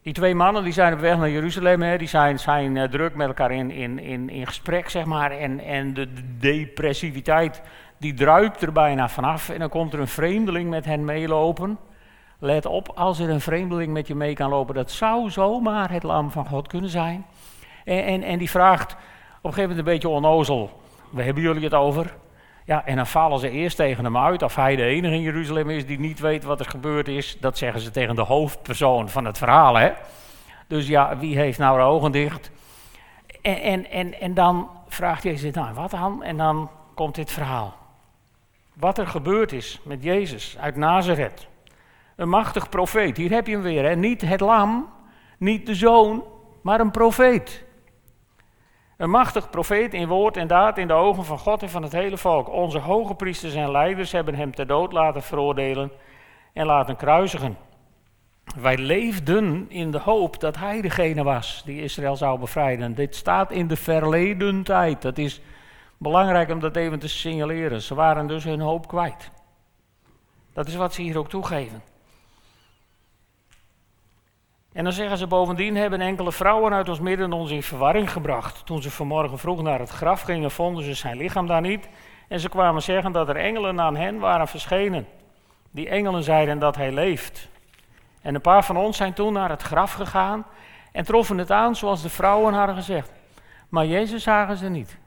Die 0.01 0.13
twee 0.13 0.35
mannen 0.35 0.63
die 0.63 0.73
zijn 0.73 0.93
op 0.93 0.99
weg 0.99 1.17
naar 1.17 1.29
Jeruzalem, 1.29 1.81
hè, 1.81 1.97
die 1.97 2.07
zijn, 2.07 2.39
zijn 2.39 2.75
uh, 2.75 2.83
druk 2.83 3.15
met 3.15 3.27
elkaar 3.27 3.51
in, 3.51 3.71
in, 3.71 3.99
in, 3.99 4.29
in 4.29 4.47
gesprek, 4.47 4.89
zeg 4.89 5.05
maar. 5.05 5.31
En, 5.31 5.59
en 5.59 5.93
de 5.93 6.07
depressiviteit 6.37 7.61
die 7.97 8.13
druipt 8.13 8.61
er 8.61 8.71
bijna 8.71 9.09
vanaf. 9.09 9.49
En 9.49 9.59
dan 9.59 9.69
komt 9.69 9.93
er 9.93 9.99
een 9.99 10.07
vreemdeling 10.07 10.69
met 10.69 10.85
hen 10.85 11.05
meelopen. 11.05 11.77
Let 12.39 12.65
op, 12.65 12.91
als 12.95 13.19
er 13.19 13.29
een 13.29 13.41
vreemdeling 13.41 13.93
met 13.93 14.07
je 14.07 14.15
mee 14.15 14.33
kan 14.33 14.49
lopen, 14.49 14.75
dat 14.75 14.91
zou 14.91 15.29
zomaar 15.29 15.91
het 15.91 16.03
lam 16.03 16.31
van 16.31 16.45
God 16.45 16.67
kunnen 16.67 16.89
zijn. 16.89 17.25
En, 17.85 18.03
en, 18.03 18.23
en 18.23 18.37
die 18.37 18.49
vraagt 18.49 18.91
op 18.91 18.97
een 19.43 19.53
gegeven 19.53 19.61
moment 19.61 19.77
een 19.77 19.93
beetje 19.93 20.09
onnozel, 20.09 20.81
waar 21.09 21.23
hebben 21.23 21.43
jullie 21.43 21.63
het 21.63 21.73
over? 21.73 22.15
Ja, 22.65 22.85
en 22.85 22.95
dan 22.95 23.07
vallen 23.07 23.39
ze 23.39 23.49
eerst 23.49 23.75
tegen 23.75 24.03
hem 24.03 24.17
uit 24.17 24.43
of 24.43 24.55
hij 24.55 24.75
de 24.75 24.83
enige 24.83 25.13
in 25.13 25.21
Jeruzalem 25.21 25.69
is 25.69 25.85
die 25.85 25.99
niet 25.99 26.19
weet 26.19 26.43
wat 26.43 26.59
er 26.59 26.65
gebeurd 26.65 27.07
is. 27.07 27.37
Dat 27.39 27.57
zeggen 27.57 27.81
ze 27.81 27.91
tegen 27.91 28.15
de 28.15 28.21
hoofdpersoon 28.21 29.09
van 29.09 29.25
het 29.25 29.37
verhaal, 29.37 29.75
hè. 29.75 29.91
Dus 30.67 30.87
ja, 30.87 31.17
wie 31.17 31.37
heeft 31.37 31.59
nou 31.59 31.77
de 31.77 31.83
ogen 31.83 32.11
dicht? 32.11 32.51
En, 33.41 33.61
en, 33.61 33.91
en, 33.91 34.19
en 34.19 34.33
dan 34.33 34.69
vraagt 34.87 35.23
Jezus, 35.23 35.53
nou 35.53 35.73
wat 35.73 35.91
dan? 35.91 36.23
En 36.23 36.37
dan 36.37 36.69
komt 36.93 37.15
dit 37.15 37.31
verhaal. 37.31 37.86
Wat 38.79 38.97
er 38.97 39.07
gebeurd 39.07 39.51
is 39.51 39.79
met 39.83 40.03
Jezus 40.03 40.57
uit 40.59 40.75
Nazareth. 40.75 41.47
Een 42.15 42.29
machtig 42.29 42.69
profeet, 42.69 43.17
hier 43.17 43.31
heb 43.31 43.47
je 43.47 43.53
hem 43.53 43.61
weer. 43.61 43.83
Hè? 43.83 43.95
Niet 43.95 44.21
het 44.21 44.39
lam, 44.39 44.89
niet 45.37 45.65
de 45.65 45.75
zoon, 45.75 46.23
maar 46.61 46.79
een 46.79 46.91
profeet. 46.91 47.65
Een 48.97 49.09
machtig 49.09 49.49
profeet 49.49 49.93
in 49.93 50.07
woord 50.07 50.37
en 50.37 50.47
daad 50.47 50.77
in 50.77 50.87
de 50.87 50.93
ogen 50.93 51.25
van 51.25 51.39
God 51.39 51.61
en 51.61 51.69
van 51.69 51.83
het 51.83 51.91
hele 51.91 52.17
volk. 52.17 52.49
Onze 52.49 52.79
hoge 52.79 53.15
priesters 53.15 53.53
en 53.53 53.71
leiders 53.71 54.11
hebben 54.11 54.35
hem 54.35 54.55
ter 54.55 54.67
dood 54.67 54.91
laten 54.91 55.23
veroordelen 55.23 55.91
en 56.53 56.65
laten 56.65 56.95
kruisigen. 56.95 57.57
Wij 58.55 58.77
leefden 58.77 59.65
in 59.69 59.91
de 59.91 59.99
hoop 59.99 60.39
dat 60.39 60.57
hij 60.57 60.81
degene 60.81 61.23
was 61.23 61.61
die 61.65 61.81
Israël 61.81 62.15
zou 62.15 62.39
bevrijden. 62.39 62.95
Dit 62.95 63.15
staat 63.15 63.51
in 63.51 63.67
de 63.67 63.75
verleden 63.75 64.63
tijd. 64.63 65.01
Dat 65.01 65.17
is 65.17 65.41
belangrijk 65.97 66.49
om 66.49 66.59
dat 66.59 66.75
even 66.75 66.99
te 66.99 67.07
signaleren. 67.07 67.81
Ze 67.81 67.95
waren 67.95 68.27
dus 68.27 68.43
hun 68.43 68.59
hoop 68.59 68.87
kwijt. 68.87 69.31
Dat 70.53 70.67
is 70.67 70.75
wat 70.75 70.93
ze 70.93 71.01
hier 71.01 71.17
ook 71.17 71.29
toegeven. 71.29 71.81
En 74.73 74.83
dan 74.83 74.93
zeggen 74.93 75.17
ze 75.17 75.27
bovendien, 75.27 75.75
hebben 75.75 76.01
enkele 76.01 76.31
vrouwen 76.31 76.73
uit 76.73 76.89
ons 76.89 76.99
midden 76.99 77.33
ons 77.33 77.51
in 77.51 77.63
verwarring 77.63 78.11
gebracht. 78.11 78.65
Toen 78.65 78.81
ze 78.81 78.91
vanmorgen 78.91 79.37
vroeg 79.37 79.61
naar 79.61 79.79
het 79.79 79.89
graf 79.89 80.21
gingen, 80.21 80.51
vonden 80.51 80.83
ze 80.83 80.93
zijn 80.93 81.17
lichaam 81.17 81.47
daar 81.47 81.61
niet. 81.61 81.89
En 82.27 82.39
ze 82.39 82.49
kwamen 82.49 82.81
zeggen 82.81 83.11
dat 83.11 83.29
er 83.29 83.35
engelen 83.35 83.81
aan 83.81 83.95
hen 83.95 84.19
waren 84.19 84.47
verschenen. 84.47 85.07
Die 85.71 85.89
engelen 85.89 86.23
zeiden 86.23 86.59
dat 86.59 86.75
hij 86.75 86.91
leeft. 86.91 87.49
En 88.21 88.35
een 88.35 88.41
paar 88.41 88.65
van 88.65 88.77
ons 88.77 88.97
zijn 88.97 89.13
toen 89.13 89.33
naar 89.33 89.49
het 89.49 89.61
graf 89.61 89.93
gegaan 89.93 90.45
en 90.91 91.05
troffen 91.05 91.37
het 91.37 91.51
aan 91.51 91.75
zoals 91.75 92.01
de 92.01 92.09
vrouwen 92.09 92.53
hadden 92.53 92.75
gezegd. 92.75 93.11
Maar 93.69 93.85
Jezus 93.85 94.23
zagen 94.23 94.57
ze 94.57 94.69
niet. 94.69 94.97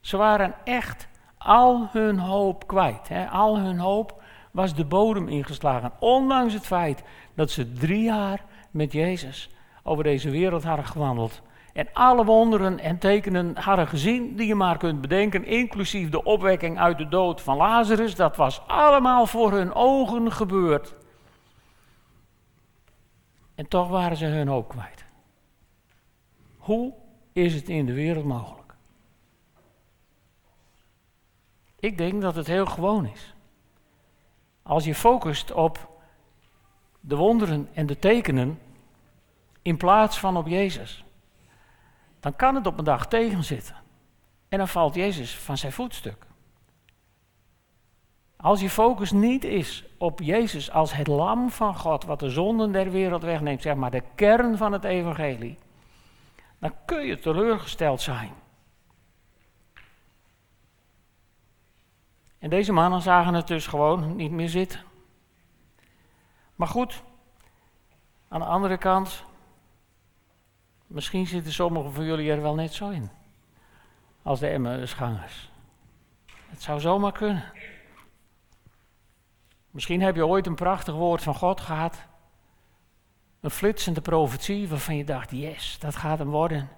Ze 0.00 0.16
waren 0.16 0.54
echt 0.64 1.08
al 1.38 1.88
hun 1.92 2.18
hoop 2.18 2.66
kwijt. 2.66 3.08
Hè? 3.08 3.28
Al 3.28 3.58
hun 3.58 3.78
hoop 3.78 4.22
was 4.50 4.74
de 4.74 4.84
bodem 4.84 5.28
ingeslagen. 5.28 5.92
Ondanks 5.98 6.54
het 6.54 6.66
feit 6.66 7.02
dat 7.34 7.50
ze 7.50 7.72
drie 7.72 8.02
jaar 8.02 8.44
met 8.70 8.92
Jezus 8.92 9.50
over 9.82 10.04
deze 10.04 10.30
wereld 10.30 10.64
hadden 10.64 10.86
gewandeld. 10.86 11.42
En 11.72 11.88
alle 11.92 12.24
wonderen 12.24 12.78
en 12.78 12.98
tekenen 12.98 13.56
hadden 13.56 13.86
gezien 13.86 14.36
die 14.36 14.46
je 14.46 14.54
maar 14.54 14.78
kunt 14.78 15.00
bedenken, 15.00 15.44
inclusief 15.44 16.08
de 16.08 16.24
opwekking 16.24 16.78
uit 16.78 16.98
de 16.98 17.08
dood 17.08 17.40
van 17.40 17.56
Lazarus. 17.56 18.14
Dat 18.14 18.36
was 18.36 18.62
allemaal 18.66 19.26
voor 19.26 19.52
hun 19.52 19.74
ogen 19.74 20.32
gebeurd. 20.32 20.94
En 23.54 23.68
toch 23.68 23.88
waren 23.88 24.16
ze 24.16 24.24
hun 24.24 24.48
hoop 24.48 24.68
kwijt. 24.68 25.04
Hoe 26.58 26.92
is 27.32 27.54
het 27.54 27.68
in 27.68 27.86
de 27.86 27.92
wereld 27.92 28.24
mogelijk? 28.24 28.59
Ik 31.80 31.98
denk 31.98 32.22
dat 32.22 32.34
het 32.34 32.46
heel 32.46 32.66
gewoon 32.66 33.06
is. 33.06 33.34
Als 34.62 34.84
je 34.84 34.94
focust 34.94 35.52
op 35.52 36.02
de 37.00 37.16
wonderen 37.16 37.68
en 37.72 37.86
de 37.86 37.98
tekenen 37.98 38.58
in 39.62 39.76
plaats 39.76 40.18
van 40.18 40.36
op 40.36 40.46
Jezus, 40.46 41.04
dan 42.20 42.36
kan 42.36 42.54
het 42.54 42.66
op 42.66 42.78
een 42.78 42.84
dag 42.84 43.06
tegenzitten. 43.06 43.76
En 44.48 44.58
dan 44.58 44.68
valt 44.68 44.94
Jezus 44.94 45.38
van 45.38 45.58
zijn 45.58 45.72
voetstuk. 45.72 46.26
Als 48.36 48.60
je 48.60 48.70
focus 48.70 49.10
niet 49.12 49.44
is 49.44 49.84
op 49.98 50.20
Jezus 50.20 50.70
als 50.70 50.92
het 50.92 51.06
lam 51.06 51.50
van 51.50 51.76
God, 51.76 52.04
wat 52.04 52.20
de 52.20 52.30
zonden 52.30 52.72
der 52.72 52.90
wereld 52.90 53.22
wegneemt, 53.22 53.62
zeg 53.62 53.74
maar 53.74 53.90
de 53.90 54.02
kern 54.14 54.56
van 54.56 54.72
het 54.72 54.84
evangelie, 54.84 55.58
dan 56.58 56.72
kun 56.84 57.06
je 57.06 57.18
teleurgesteld 57.18 58.00
zijn. 58.00 58.32
En 62.40 62.50
deze 62.50 62.72
mannen 62.72 63.02
zagen 63.02 63.34
het 63.34 63.46
dus 63.46 63.66
gewoon 63.66 64.16
niet 64.16 64.30
meer 64.30 64.48
zitten. 64.48 64.80
Maar 66.54 66.68
goed, 66.68 67.02
aan 68.28 68.40
de 68.40 68.46
andere 68.46 68.78
kant, 68.78 69.24
misschien 70.86 71.26
zitten 71.26 71.52
sommigen 71.52 71.92
van 71.92 72.04
jullie 72.04 72.30
er 72.30 72.42
wel 72.42 72.54
net 72.54 72.72
zo 72.72 72.88
in. 72.88 73.10
Als 74.22 74.40
de 74.40 74.48
Emmausgangers. 74.48 75.50
Het 76.26 76.62
zou 76.62 76.80
zomaar 76.80 77.12
kunnen. 77.12 77.44
Misschien 79.70 80.00
heb 80.00 80.14
je 80.14 80.26
ooit 80.26 80.46
een 80.46 80.54
prachtig 80.54 80.94
woord 80.94 81.22
van 81.22 81.34
God 81.34 81.60
gehad. 81.60 82.06
Een 83.40 83.50
flitsende 83.50 84.00
profetie 84.00 84.68
waarvan 84.68 84.96
je 84.96 85.04
dacht, 85.04 85.30
yes, 85.30 85.78
dat 85.78 85.96
gaat 85.96 86.18
hem 86.18 86.30
worden. 86.30 86.68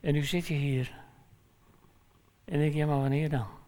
En 0.00 0.12
nu 0.12 0.24
zit 0.24 0.46
je 0.46 0.54
hier. 0.54 0.94
En 2.44 2.58
denk 2.58 2.72
je, 2.72 2.78
ja, 2.78 2.86
maar 2.86 3.00
wanneer 3.00 3.30
dan? 3.30 3.59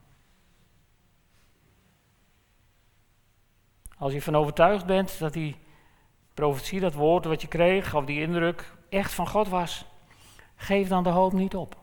Als 4.03 4.13
je 4.13 4.23
van 4.23 4.37
overtuigd 4.37 4.87
bent 4.87 5.19
dat 5.19 5.33
die 5.33 5.57
profetie, 6.35 6.81
dat 6.81 6.95
woord 6.95 7.25
wat 7.25 7.43
je 7.43 7.49
kreeg, 7.49 7.95
of 7.95 8.05
die 8.05 8.21
indruk, 8.21 8.73
echt 8.89 9.13
van 9.13 9.29
God 9.29 9.49
was, 9.49 9.85
geef 10.57 10.89
dan 10.89 11.03
de 11.03 11.09
hoop 11.09 11.33
niet 11.33 11.57
op. 11.57 11.77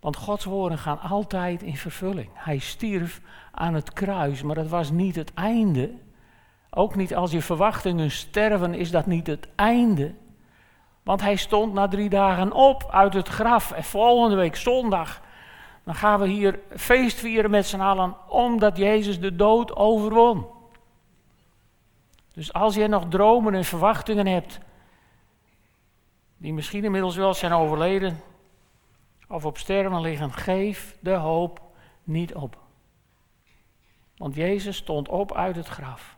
Want 0.00 0.16
Gods 0.16 0.44
woorden 0.44 0.78
gaan 0.78 1.00
altijd 1.00 1.62
in 1.62 1.76
vervulling. 1.76 2.28
Hij 2.34 2.58
stierf 2.58 3.20
aan 3.52 3.74
het 3.74 3.92
kruis, 3.92 4.42
maar 4.42 4.54
dat 4.54 4.68
was 4.68 4.90
niet 4.90 5.16
het 5.16 5.34
einde. 5.34 5.92
Ook 6.70 6.94
niet 6.94 7.14
als 7.14 7.30
je 7.30 7.42
verwachtingen 7.42 8.10
sterven, 8.10 8.74
is 8.74 8.90
dat 8.90 9.06
niet 9.06 9.26
het 9.26 9.48
einde. 9.54 10.14
Want 11.02 11.20
hij 11.20 11.36
stond 11.36 11.72
na 11.72 11.88
drie 11.88 12.08
dagen 12.08 12.52
op 12.52 12.88
uit 12.90 13.14
het 13.14 13.28
graf. 13.28 13.72
En 13.72 13.84
volgende 13.84 14.36
week 14.36 14.56
zondag, 14.56 15.20
dan 15.84 15.94
gaan 15.94 16.20
we 16.20 16.28
hier 16.28 16.58
feest 16.76 17.18
vieren 17.18 17.50
met 17.50 17.66
z'n 17.66 17.80
allen, 17.80 18.16
omdat 18.28 18.76
Jezus 18.76 19.20
de 19.20 19.36
dood 19.36 19.76
overwon. 19.76 20.56
Dus 22.38 22.52
als 22.52 22.74
je 22.74 22.88
nog 22.88 23.08
dromen 23.08 23.54
en 23.54 23.64
verwachtingen 23.64 24.26
hebt, 24.26 24.58
die 26.36 26.52
misschien 26.52 26.84
inmiddels 26.84 27.16
wel 27.16 27.34
zijn 27.34 27.52
overleden, 27.52 28.20
of 29.28 29.44
op 29.44 29.58
sterven 29.58 30.00
liggen, 30.00 30.32
geef 30.32 30.96
de 31.00 31.14
hoop 31.14 31.60
niet 32.04 32.34
op. 32.34 32.58
Want 34.16 34.34
Jezus 34.34 34.76
stond 34.76 35.08
op 35.08 35.34
uit 35.34 35.56
het 35.56 35.66
graf. 35.66 36.16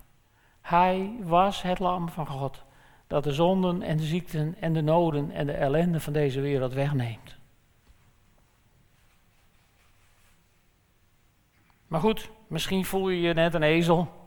Hij 0.60 1.16
was 1.22 1.62
het 1.62 1.78
lam 1.78 2.08
van 2.08 2.26
God 2.26 2.64
dat 3.06 3.24
de 3.24 3.32
zonden 3.32 3.82
en 3.82 3.96
de 3.96 4.04
ziekten 4.04 4.56
en 4.60 4.72
de 4.72 4.82
noden 4.82 5.30
en 5.30 5.46
de 5.46 5.52
ellende 5.52 6.00
van 6.00 6.12
deze 6.12 6.40
wereld 6.40 6.72
wegneemt. 6.72 7.38
Maar 11.86 12.00
goed, 12.00 12.30
misschien 12.46 12.84
voel 12.84 13.08
je 13.08 13.20
je 13.20 13.34
net 13.34 13.54
een 13.54 13.62
ezel. 13.62 14.19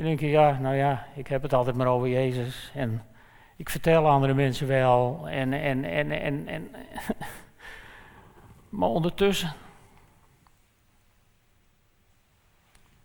En 0.00 0.06
denk 0.06 0.20
je, 0.20 0.26
ja, 0.26 0.58
nou 0.58 0.74
ja, 0.74 1.06
ik 1.14 1.26
heb 1.26 1.42
het 1.42 1.52
altijd 1.52 1.76
maar 1.76 1.86
over 1.86 2.08
Jezus. 2.08 2.70
En 2.74 3.06
ik 3.56 3.70
vertel 3.70 4.08
andere 4.08 4.34
mensen 4.34 4.66
wel. 4.66 5.28
En, 5.28 5.52
en, 5.52 5.84
en, 5.84 6.10
en, 6.10 6.48
en. 6.48 6.70
maar 8.78 8.88
ondertussen. 8.88 9.52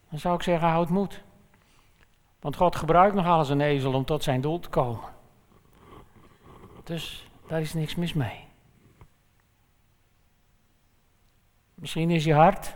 Dan 0.10 0.20
zou 0.20 0.36
ik 0.36 0.42
zeggen, 0.42 0.68
houd 0.68 0.90
moed. 0.90 1.24
Want 2.40 2.56
God 2.56 2.76
gebruikt 2.76 3.16
nog 3.16 3.26
alles 3.26 3.50
een 3.50 3.62
ezel 3.62 3.94
om 3.94 4.06
tot 4.06 4.24
zijn 4.24 4.42
doel 4.42 4.60
te 4.60 4.70
komen. 4.70 5.10
Dus 6.84 7.30
daar 7.48 7.62
is 7.62 7.74
niks 7.74 7.96
mis 7.96 8.14
mee. 8.14 8.48
Misschien 11.74 12.12
is 12.12 12.24
je 12.24 12.34
hart 12.34 12.76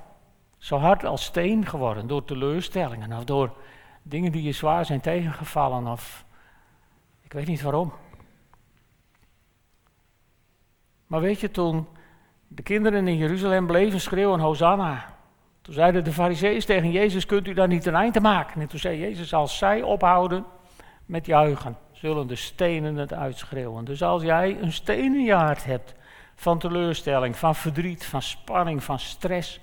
zo 0.58 0.78
hard 0.78 1.06
als 1.06 1.24
steen 1.24 1.66
geworden 1.66 2.08
door 2.08 2.26
teleurstellingen 2.26 3.14
of 3.14 3.24
door 3.24 3.58
dingen 4.02 4.32
die 4.32 4.44
je 4.44 4.52
zwaar 4.52 4.86
zijn 4.86 5.02
tegengevallen 5.02 5.88
of 5.88 6.26
ik 7.22 7.34
weet 7.34 7.48
niet 7.48 7.62
waarom. 7.62 7.94
Maar 11.08 11.22
weet 11.22 11.40
je, 11.40 11.52
toen 11.52 11.88
de 12.48 12.62
kinderen 12.62 13.08
in 13.08 13.18
Jeruzalem 13.18 13.68
bleven 13.68 14.02
schreeuwen 14.02 14.40
Hosanna, 14.40 15.18
toen 15.62 15.74
zeiden 15.74 16.04
de 16.04 16.12
fariseeën 16.12 16.60
tegen 16.60 16.92
Jezus, 16.92 17.26
kunt 17.26 17.48
u 17.48 17.54
daar 17.54 17.68
niet 17.68 17.86
een 17.86 17.96
eind 17.96 18.14
te 18.14 18.20
maken? 18.20 18.62
En 18.62 18.68
toen 18.68 18.80
zei 18.80 19.00
Jezus, 19.00 19.34
als 19.34 19.58
zij 19.58 19.82
ophouden 19.82 20.46
met 21.06 21.26
juichen, 21.26 21.78
zullen 21.92 22.28
de 22.28 22.36
stenen 22.36 22.96
het 22.96 23.14
uitschreeuwen. 23.14 23.86
Dus 23.86 24.04
als 24.04 24.24
jij 24.24 24.58
een 24.62 24.74
steen 24.74 25.14
in 25.16 25.24
je 25.24 25.56
hebt 25.64 25.94
van 26.36 26.60
teleurstelling, 26.60 27.36
van 27.36 27.56
verdriet, 27.56 28.06
van 28.06 28.22
spanning, 28.22 28.84
van 28.84 29.00
stress, 29.00 29.60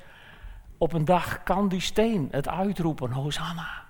op 0.79 0.93
een 0.93 1.05
dag 1.05 1.43
kan 1.43 1.69
die 1.69 1.81
steen 1.81 2.29
het 2.31 2.49
uitroepen, 2.49 3.11
Hosanna. 3.11 3.86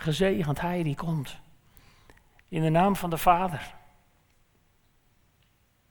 Gezegend 0.00 0.60
hij 0.60 0.82
die 0.82 0.94
komt. 0.94 1.36
In 2.48 2.62
de 2.62 2.68
naam 2.68 2.96
van 2.96 3.10
de 3.10 3.18
Vader. 3.18 3.74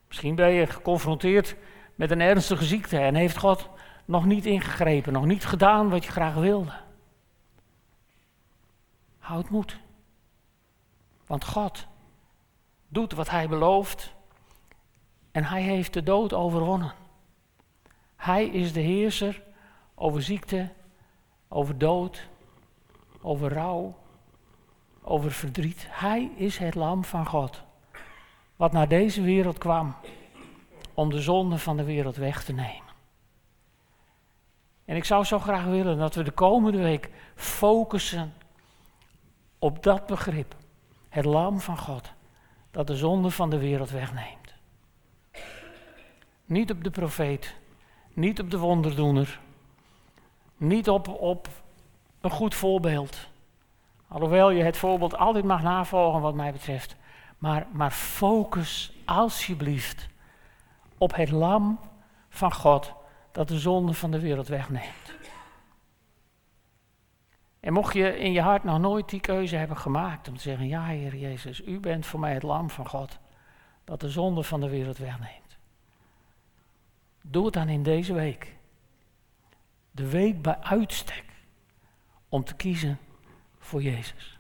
Misschien 0.08 0.36
ben 0.36 0.50
je 0.50 0.68
geconfronteerd 0.68 1.56
met 1.96 2.12
een 2.12 2.22
ernstige 2.22 2.66
ziekte 2.66 2.98
en 2.98 3.16
heeft 3.16 3.38
God 3.38 3.70
nog 4.06 4.26
niet 4.26 4.46
ingegrepen, 4.46 5.14
nog 5.14 5.26
niet 5.26 5.46
gedaan 5.46 5.90
wat 5.90 6.06
je 6.06 6.12
graag 6.12 6.34
wilde. 6.34 6.72
Houd 9.20 9.50
moed. 9.50 9.80
Want 11.26 11.46
God 11.46 11.88
doet 12.88 13.14
wat 13.14 13.30
Hij 13.30 13.48
belooft 13.48 14.14
en 15.32 15.44
Hij 15.44 15.62
heeft 15.62 15.94
de 15.94 16.04
dood 16.04 16.34
overwonnen. 16.34 16.94
Hij 18.16 18.46
is 18.46 18.74
de 18.74 18.80
heerser 18.80 19.44
over 19.96 20.24
ziekte, 20.24 20.70
over 21.48 21.78
dood, 21.78 22.28
over 23.28 23.54
rouw, 23.54 23.96
over 25.02 25.32
verdriet. 25.32 25.86
Hij 25.90 26.32
is 26.36 26.58
het 26.58 26.76
lam 26.76 27.04
van 27.04 27.26
God, 27.26 27.64
wat 28.56 28.72
naar 28.72 28.88
deze 28.88 29.22
wereld 29.22 29.58
kwam 29.58 29.96
om 30.94 31.10
de 31.10 31.22
zonde 31.22 31.58
van 31.58 31.78
de 31.78 31.84
wereld 31.84 32.16
weg 32.16 32.44
te 32.44 32.54
nemen. 32.54 32.96
En 34.86 34.96
ik 34.96 35.04
zou 35.04 35.24
zo 35.24 35.40
graag 35.40 35.66
willen 35.66 35.98
dat 35.98 36.16
we 36.16 36.24
de 36.24 36.32
komende 36.32 36.78
week 36.78 37.10
focussen 37.36 38.34
op 39.60 39.84
dat 39.84 40.06
begrip. 40.06 40.56
Het 41.10 41.26
lam 41.26 41.60
van 41.60 41.78
God, 41.78 42.12
dat 42.72 42.88
de 42.88 42.96
zonde 42.96 43.30
van 43.30 43.50
de 43.50 43.58
wereld 43.58 43.90
wegneemt. 43.90 44.54
Niet 46.46 46.72
op 46.72 46.84
de 46.84 46.90
profeet, 46.90 47.56
niet 48.14 48.40
op 48.40 48.52
de 48.52 48.58
wonderdoener, 48.58 49.40
niet 50.58 50.90
op, 50.90 51.08
op 51.08 51.50
een 52.28 52.38
goed 52.38 52.56
voorbeeld. 52.56 53.28
Alhoewel 54.08 54.50
je 54.50 54.64
het 54.64 54.78
voorbeeld 54.78 55.18
altijd 55.18 55.46
mag 55.46 55.62
navolgen 55.62 56.22
wat 56.22 56.34
mij 56.34 56.52
betreft. 56.52 56.96
Maar, 57.38 57.68
maar 57.72 57.92
focus 57.92 58.94
alsjeblieft 59.06 60.08
op 60.98 61.16
het 61.16 61.32
lam 61.32 61.80
van 62.30 62.54
God 62.54 62.94
dat 63.32 63.48
de 63.48 63.60
zonde 63.60 63.94
van 63.94 64.12
de 64.12 64.20
wereld 64.20 64.48
wegneemt. 64.48 65.16
En 67.60 67.74
mocht 67.74 67.94
je 67.94 68.20
in 68.20 68.32
je 68.32 68.42
hart 68.42 68.64
nog 68.64 68.80
nooit 68.80 69.10
die 69.10 69.20
keuze 69.20 69.56
hebben 69.56 69.78
gemaakt 69.78 70.28
om 70.28 70.36
te 70.36 70.42
zeggen, 70.42 70.68
ja 70.68 70.86
Heer 70.86 71.16
Jezus, 71.16 71.62
u 71.62 71.80
bent 71.80 72.06
voor 72.06 72.20
mij 72.20 72.34
het 72.34 72.44
lam 72.44 72.70
van 72.70 72.88
God 72.88 73.18
dat 73.84 74.00
de 74.00 74.10
zonde 74.10 74.44
van 74.44 74.60
de 74.60 74.70
wereld 74.70 74.98
wegneemt. 74.98 75.58
Doe 77.22 77.46
het 77.46 77.54
dan 77.54 77.70
in 77.70 77.84
deze 77.84 78.14
week. 78.14 78.56
De 79.92 80.10
week 80.10 80.42
bij 80.42 80.58
uitstek 80.62 81.27
om 82.30 82.44
te 82.44 82.56
kiezen 82.56 83.00
voor 83.58 83.82
Jezus. 83.82 84.40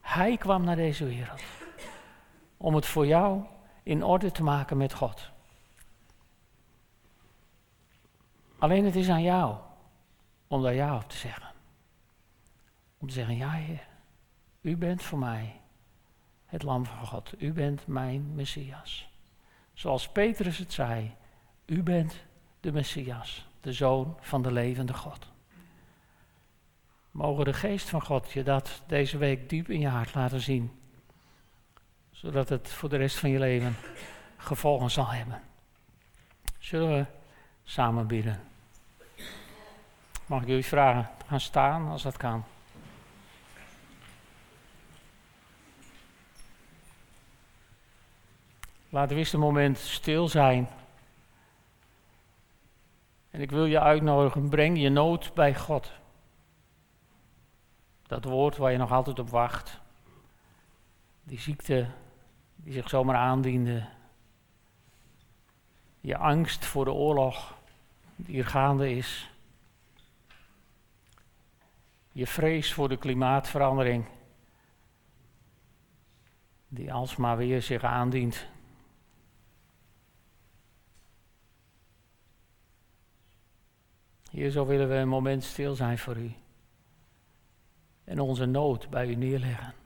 Hij 0.00 0.36
kwam 0.36 0.64
naar 0.64 0.76
deze 0.76 1.04
wereld 1.04 1.42
om 2.56 2.74
het 2.74 2.86
voor 2.86 3.06
jou 3.06 3.44
in 3.82 4.02
orde 4.02 4.30
te 4.32 4.42
maken 4.42 4.76
met 4.76 4.94
God. 4.94 5.30
Alleen 8.58 8.84
het 8.84 8.96
is 8.96 9.08
aan 9.08 9.22
jou 9.22 9.56
om 10.46 10.62
daar 10.62 10.74
ja 10.74 10.96
op 10.96 11.08
te 11.08 11.16
zeggen. 11.16 11.52
Om 12.98 13.08
te 13.08 13.14
zeggen, 13.14 13.36
ja 13.36 13.50
Heer, 13.50 13.86
u 14.60 14.76
bent 14.76 15.02
voor 15.02 15.18
mij 15.18 15.60
het 16.46 16.62
lam 16.62 16.86
van 16.86 17.06
God. 17.06 17.34
U 17.38 17.52
bent 17.52 17.86
mijn 17.86 18.34
Messias. 18.34 19.08
Zoals 19.72 20.08
Petrus 20.08 20.58
het 20.58 20.72
zei, 20.72 21.14
u 21.66 21.82
bent 21.82 22.24
de 22.60 22.72
Messias, 22.72 23.46
de 23.60 23.72
Zoon 23.72 24.16
van 24.20 24.42
de 24.42 24.52
levende 24.52 24.94
God. 24.94 25.32
Mogen 27.14 27.44
de 27.44 27.52
geest 27.52 27.88
van 27.88 28.02
God 28.02 28.32
je 28.32 28.42
dat 28.42 28.82
deze 28.86 29.18
week 29.18 29.48
diep 29.48 29.68
in 29.68 29.80
je 29.80 29.88
hart 29.88 30.14
laten 30.14 30.40
zien. 30.40 30.80
Zodat 32.10 32.48
het 32.48 32.72
voor 32.72 32.88
de 32.88 32.96
rest 32.96 33.16
van 33.16 33.30
je 33.30 33.38
leven 33.38 33.76
gevolgen 34.36 34.90
zal 34.90 35.06
hebben. 35.06 35.42
Zullen 36.58 36.88
we 36.88 37.06
samen 37.64 38.06
bidden? 38.06 38.42
Mag 40.26 40.42
ik 40.42 40.48
jullie 40.48 40.64
vragen 40.64 41.10
te 41.18 41.24
gaan 41.26 41.40
staan 41.40 41.88
als 41.88 42.02
dat 42.02 42.16
kan? 42.16 42.44
Laten 48.88 49.12
we 49.14 49.20
eens 49.20 49.32
een 49.32 49.40
moment 49.40 49.78
stil 49.78 50.28
zijn. 50.28 50.68
En 53.30 53.40
ik 53.40 53.50
wil 53.50 53.64
je 53.64 53.80
uitnodigen, 53.80 54.48
breng 54.48 54.78
je 54.78 54.88
nood 54.88 55.34
bij 55.34 55.54
God. 55.54 56.02
Dat 58.14 58.24
woord 58.24 58.56
waar 58.56 58.72
je 58.72 58.78
nog 58.78 58.92
altijd 58.92 59.18
op 59.18 59.30
wacht. 59.30 59.80
Die 61.22 61.38
ziekte 61.38 61.86
die 62.56 62.72
zich 62.72 62.88
zomaar 62.88 63.16
aandiende. 63.16 63.88
Je 66.00 66.16
angst 66.16 66.64
voor 66.64 66.84
de 66.84 66.92
oorlog 66.92 67.58
die 68.16 68.38
er 68.38 68.46
gaande 68.46 68.90
is. 68.90 69.30
Je 72.12 72.26
vrees 72.26 72.72
voor 72.72 72.88
de 72.88 72.96
klimaatverandering, 72.96 74.06
die 76.68 76.92
alsmaar 76.92 77.36
weer 77.36 77.62
zich 77.62 77.84
aandient. 77.84 78.46
Hier 84.30 84.50
zo 84.50 84.66
willen 84.66 84.88
we 84.88 84.94
een 84.94 85.08
moment 85.08 85.44
stil 85.44 85.74
zijn 85.74 85.98
voor 85.98 86.16
u 86.16 86.34
en 88.04 88.20
onze 88.20 88.44
nood 88.44 88.90
bij 88.90 89.08
u 89.08 89.14
neerleggen. 89.14 89.83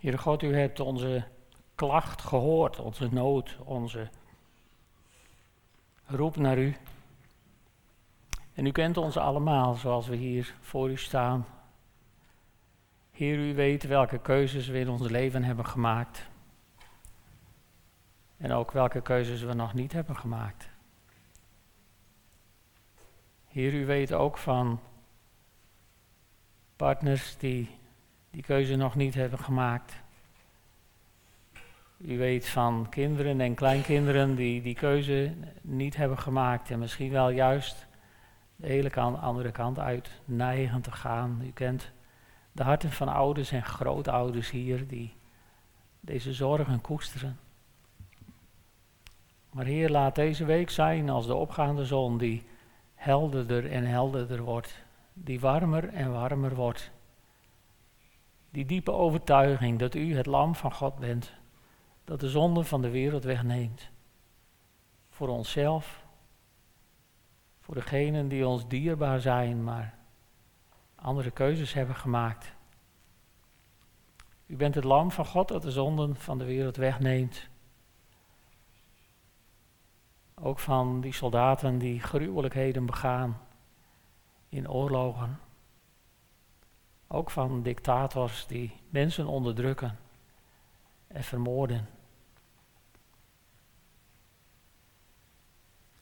Heere 0.00 0.18
God, 0.18 0.42
u 0.42 0.56
hebt 0.56 0.80
onze 0.80 1.24
klacht 1.74 2.22
gehoord, 2.22 2.78
onze 2.78 3.08
nood, 3.12 3.56
onze 3.64 4.08
roep 6.06 6.36
naar 6.36 6.58
u. 6.58 6.76
En 8.54 8.66
u 8.66 8.70
kent 8.70 8.96
ons 8.96 9.16
allemaal 9.16 9.74
zoals 9.74 10.06
we 10.06 10.16
hier 10.16 10.54
voor 10.60 10.90
u 10.90 10.96
staan. 10.96 11.46
Heer, 13.10 13.38
u 13.38 13.54
weet 13.54 13.82
welke 13.82 14.18
keuzes 14.18 14.68
we 14.68 14.78
in 14.78 14.88
ons 14.88 15.08
leven 15.08 15.44
hebben 15.44 15.66
gemaakt. 15.66 16.28
En 18.36 18.52
ook 18.52 18.70
welke 18.70 19.00
keuzes 19.00 19.42
we 19.42 19.52
nog 19.52 19.74
niet 19.74 19.92
hebben 19.92 20.16
gemaakt. 20.16 20.68
Heer, 23.48 23.74
u 23.74 23.86
weet 23.86 24.12
ook 24.12 24.38
van 24.38 24.80
partners 26.76 27.36
die 27.36 27.79
die 28.30 28.42
keuze 28.42 28.76
nog 28.76 28.94
niet 28.94 29.14
hebben 29.14 29.38
gemaakt. 29.38 29.94
U 31.98 32.18
weet 32.18 32.48
van 32.48 32.86
kinderen 32.90 33.40
en 33.40 33.54
kleinkinderen 33.54 34.34
die 34.34 34.62
die 34.62 34.74
keuze 34.74 35.34
niet 35.60 35.96
hebben 35.96 36.18
gemaakt 36.18 36.70
en 36.70 36.78
misschien 36.78 37.10
wel 37.10 37.30
juist 37.30 37.86
de 38.56 38.66
hele 38.66 38.90
andere 39.00 39.50
kant 39.50 39.78
uit 39.78 40.10
neigen 40.24 40.80
te 40.80 40.92
gaan. 40.92 41.40
U 41.44 41.50
kent 41.52 41.92
de 42.52 42.62
harten 42.62 42.90
van 42.90 43.08
ouders 43.08 43.50
en 43.50 43.64
grootouders 43.64 44.50
hier 44.50 44.86
die 44.86 45.14
deze 46.00 46.32
zorgen 46.32 46.80
koesteren. 46.80 47.38
Maar 49.50 49.64
Heer, 49.64 49.90
laat 49.90 50.14
deze 50.14 50.44
week 50.44 50.70
zijn 50.70 51.10
als 51.10 51.26
de 51.26 51.34
opgaande 51.34 51.84
zon 51.84 52.18
die 52.18 52.46
helderder 52.94 53.70
en 53.70 53.84
helderder 53.84 54.42
wordt, 54.42 54.84
die 55.12 55.40
warmer 55.40 55.88
en 55.88 56.12
warmer 56.12 56.54
wordt. 56.54 56.90
Die 58.50 58.66
diepe 58.66 58.92
overtuiging 58.92 59.78
dat 59.78 59.94
U 59.94 60.16
het 60.16 60.26
lam 60.26 60.54
van 60.54 60.72
God 60.72 60.98
bent, 60.98 61.32
dat 62.04 62.20
de 62.20 62.28
zonde 62.28 62.64
van 62.64 62.82
de 62.82 62.90
wereld 62.90 63.24
wegneemt. 63.24 63.90
Voor 65.08 65.28
onszelf, 65.28 66.04
voor 67.60 67.74
degenen 67.74 68.28
die 68.28 68.46
ons 68.46 68.68
dierbaar 68.68 69.20
zijn, 69.20 69.64
maar 69.64 69.98
andere 70.94 71.30
keuzes 71.30 71.72
hebben 71.72 71.96
gemaakt. 71.96 72.54
U 74.46 74.56
bent 74.56 74.74
het 74.74 74.84
lam 74.84 75.10
van 75.10 75.26
God 75.26 75.48
dat 75.48 75.62
de 75.62 75.70
zonden 75.70 76.16
van 76.16 76.38
de 76.38 76.44
wereld 76.44 76.76
wegneemt. 76.76 77.48
Ook 80.34 80.58
van 80.58 81.00
die 81.00 81.12
soldaten 81.12 81.78
die 81.78 82.00
gruwelijkheden 82.00 82.86
begaan 82.86 83.40
in 84.48 84.70
oorlogen. 84.70 85.38
Ook 87.12 87.30
van 87.30 87.62
dictators 87.62 88.46
die 88.46 88.72
mensen 88.88 89.26
onderdrukken 89.26 89.98
en 91.06 91.24
vermoorden. 91.24 91.88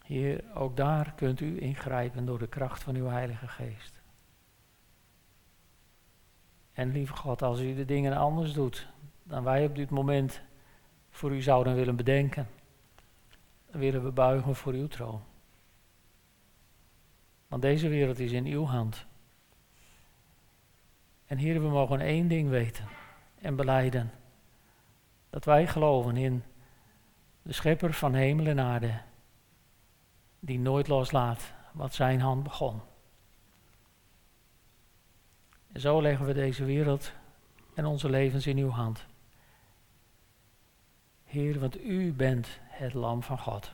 Heer, 0.05 0.44
ook 0.55 0.77
daar 0.77 1.12
kunt 1.14 1.40
u 1.40 1.61
ingrijpen 1.61 2.27
door 2.27 2.38
de 2.38 2.47
kracht 2.47 2.83
van 2.83 2.94
uw 2.94 3.07
Heilige 3.07 3.49
Geest. 3.49 4.01
En 6.73 6.92
lieve 6.92 7.16
God, 7.16 7.42
als 7.42 7.61
u 7.61 7.75
de 7.75 7.85
dingen 7.85 8.16
anders 8.16 8.53
doet 8.53 8.88
dan 9.23 9.44
wij 9.44 9.64
op 9.64 9.75
dit 9.75 9.90
moment 9.90 10.42
voor 11.11 11.35
u 11.35 11.42
zouden 11.42 11.75
willen 11.75 11.97
bedenken, 11.97 12.49
dan 13.71 13.81
willen 13.81 14.05
we 14.05 14.11
buigen 14.11 14.55
voor 14.55 14.73
uw 14.73 14.88
troon. 14.88 15.23
Want 17.47 17.62
deze 17.62 17.88
wereld 17.88 18.18
is 18.18 18.33
in 18.33 18.47
uw 18.47 18.64
hand. 18.64 19.08
En 21.29 21.38
Heer, 21.38 21.62
we 21.62 21.69
mogen 21.69 22.01
één 22.01 22.29
ding 22.29 22.49
weten 22.49 22.88
en 23.41 23.57
beleiden. 23.57 24.11
Dat 25.31 25.45
wij 25.45 25.67
geloven 25.67 26.17
in 26.17 26.43
de 27.43 27.53
schepper 27.53 27.93
van 27.93 28.14
hemel 28.14 28.47
en 28.47 28.61
aarde, 28.61 29.01
die 30.41 30.59
nooit 30.59 30.88
loslaat 30.88 31.53
wat 31.73 31.95
zijn 31.95 32.21
hand 32.21 32.43
begon. 32.43 32.81
En 35.73 35.81
zo 35.81 36.03
leggen 36.03 36.27
we 36.27 36.33
deze 36.33 36.64
wereld 36.64 37.12
en 37.75 37.85
onze 37.85 38.11
levens 38.11 38.47
in 38.47 38.57
uw 38.57 38.71
hand. 38.71 39.07
Heer, 41.25 41.61
want 41.61 41.85
u 41.85 42.12
bent 42.12 42.49
het 42.62 42.95
lam 42.95 43.23
van 43.23 43.38
God, 43.38 43.73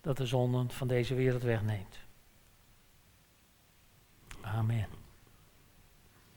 dat 0.00 0.16
de 0.16 0.26
zonden 0.26 0.70
van 0.70 0.88
deze 0.88 1.14
wereld 1.14 1.42
wegneemt. 1.42 1.98
Amen. 4.40 4.97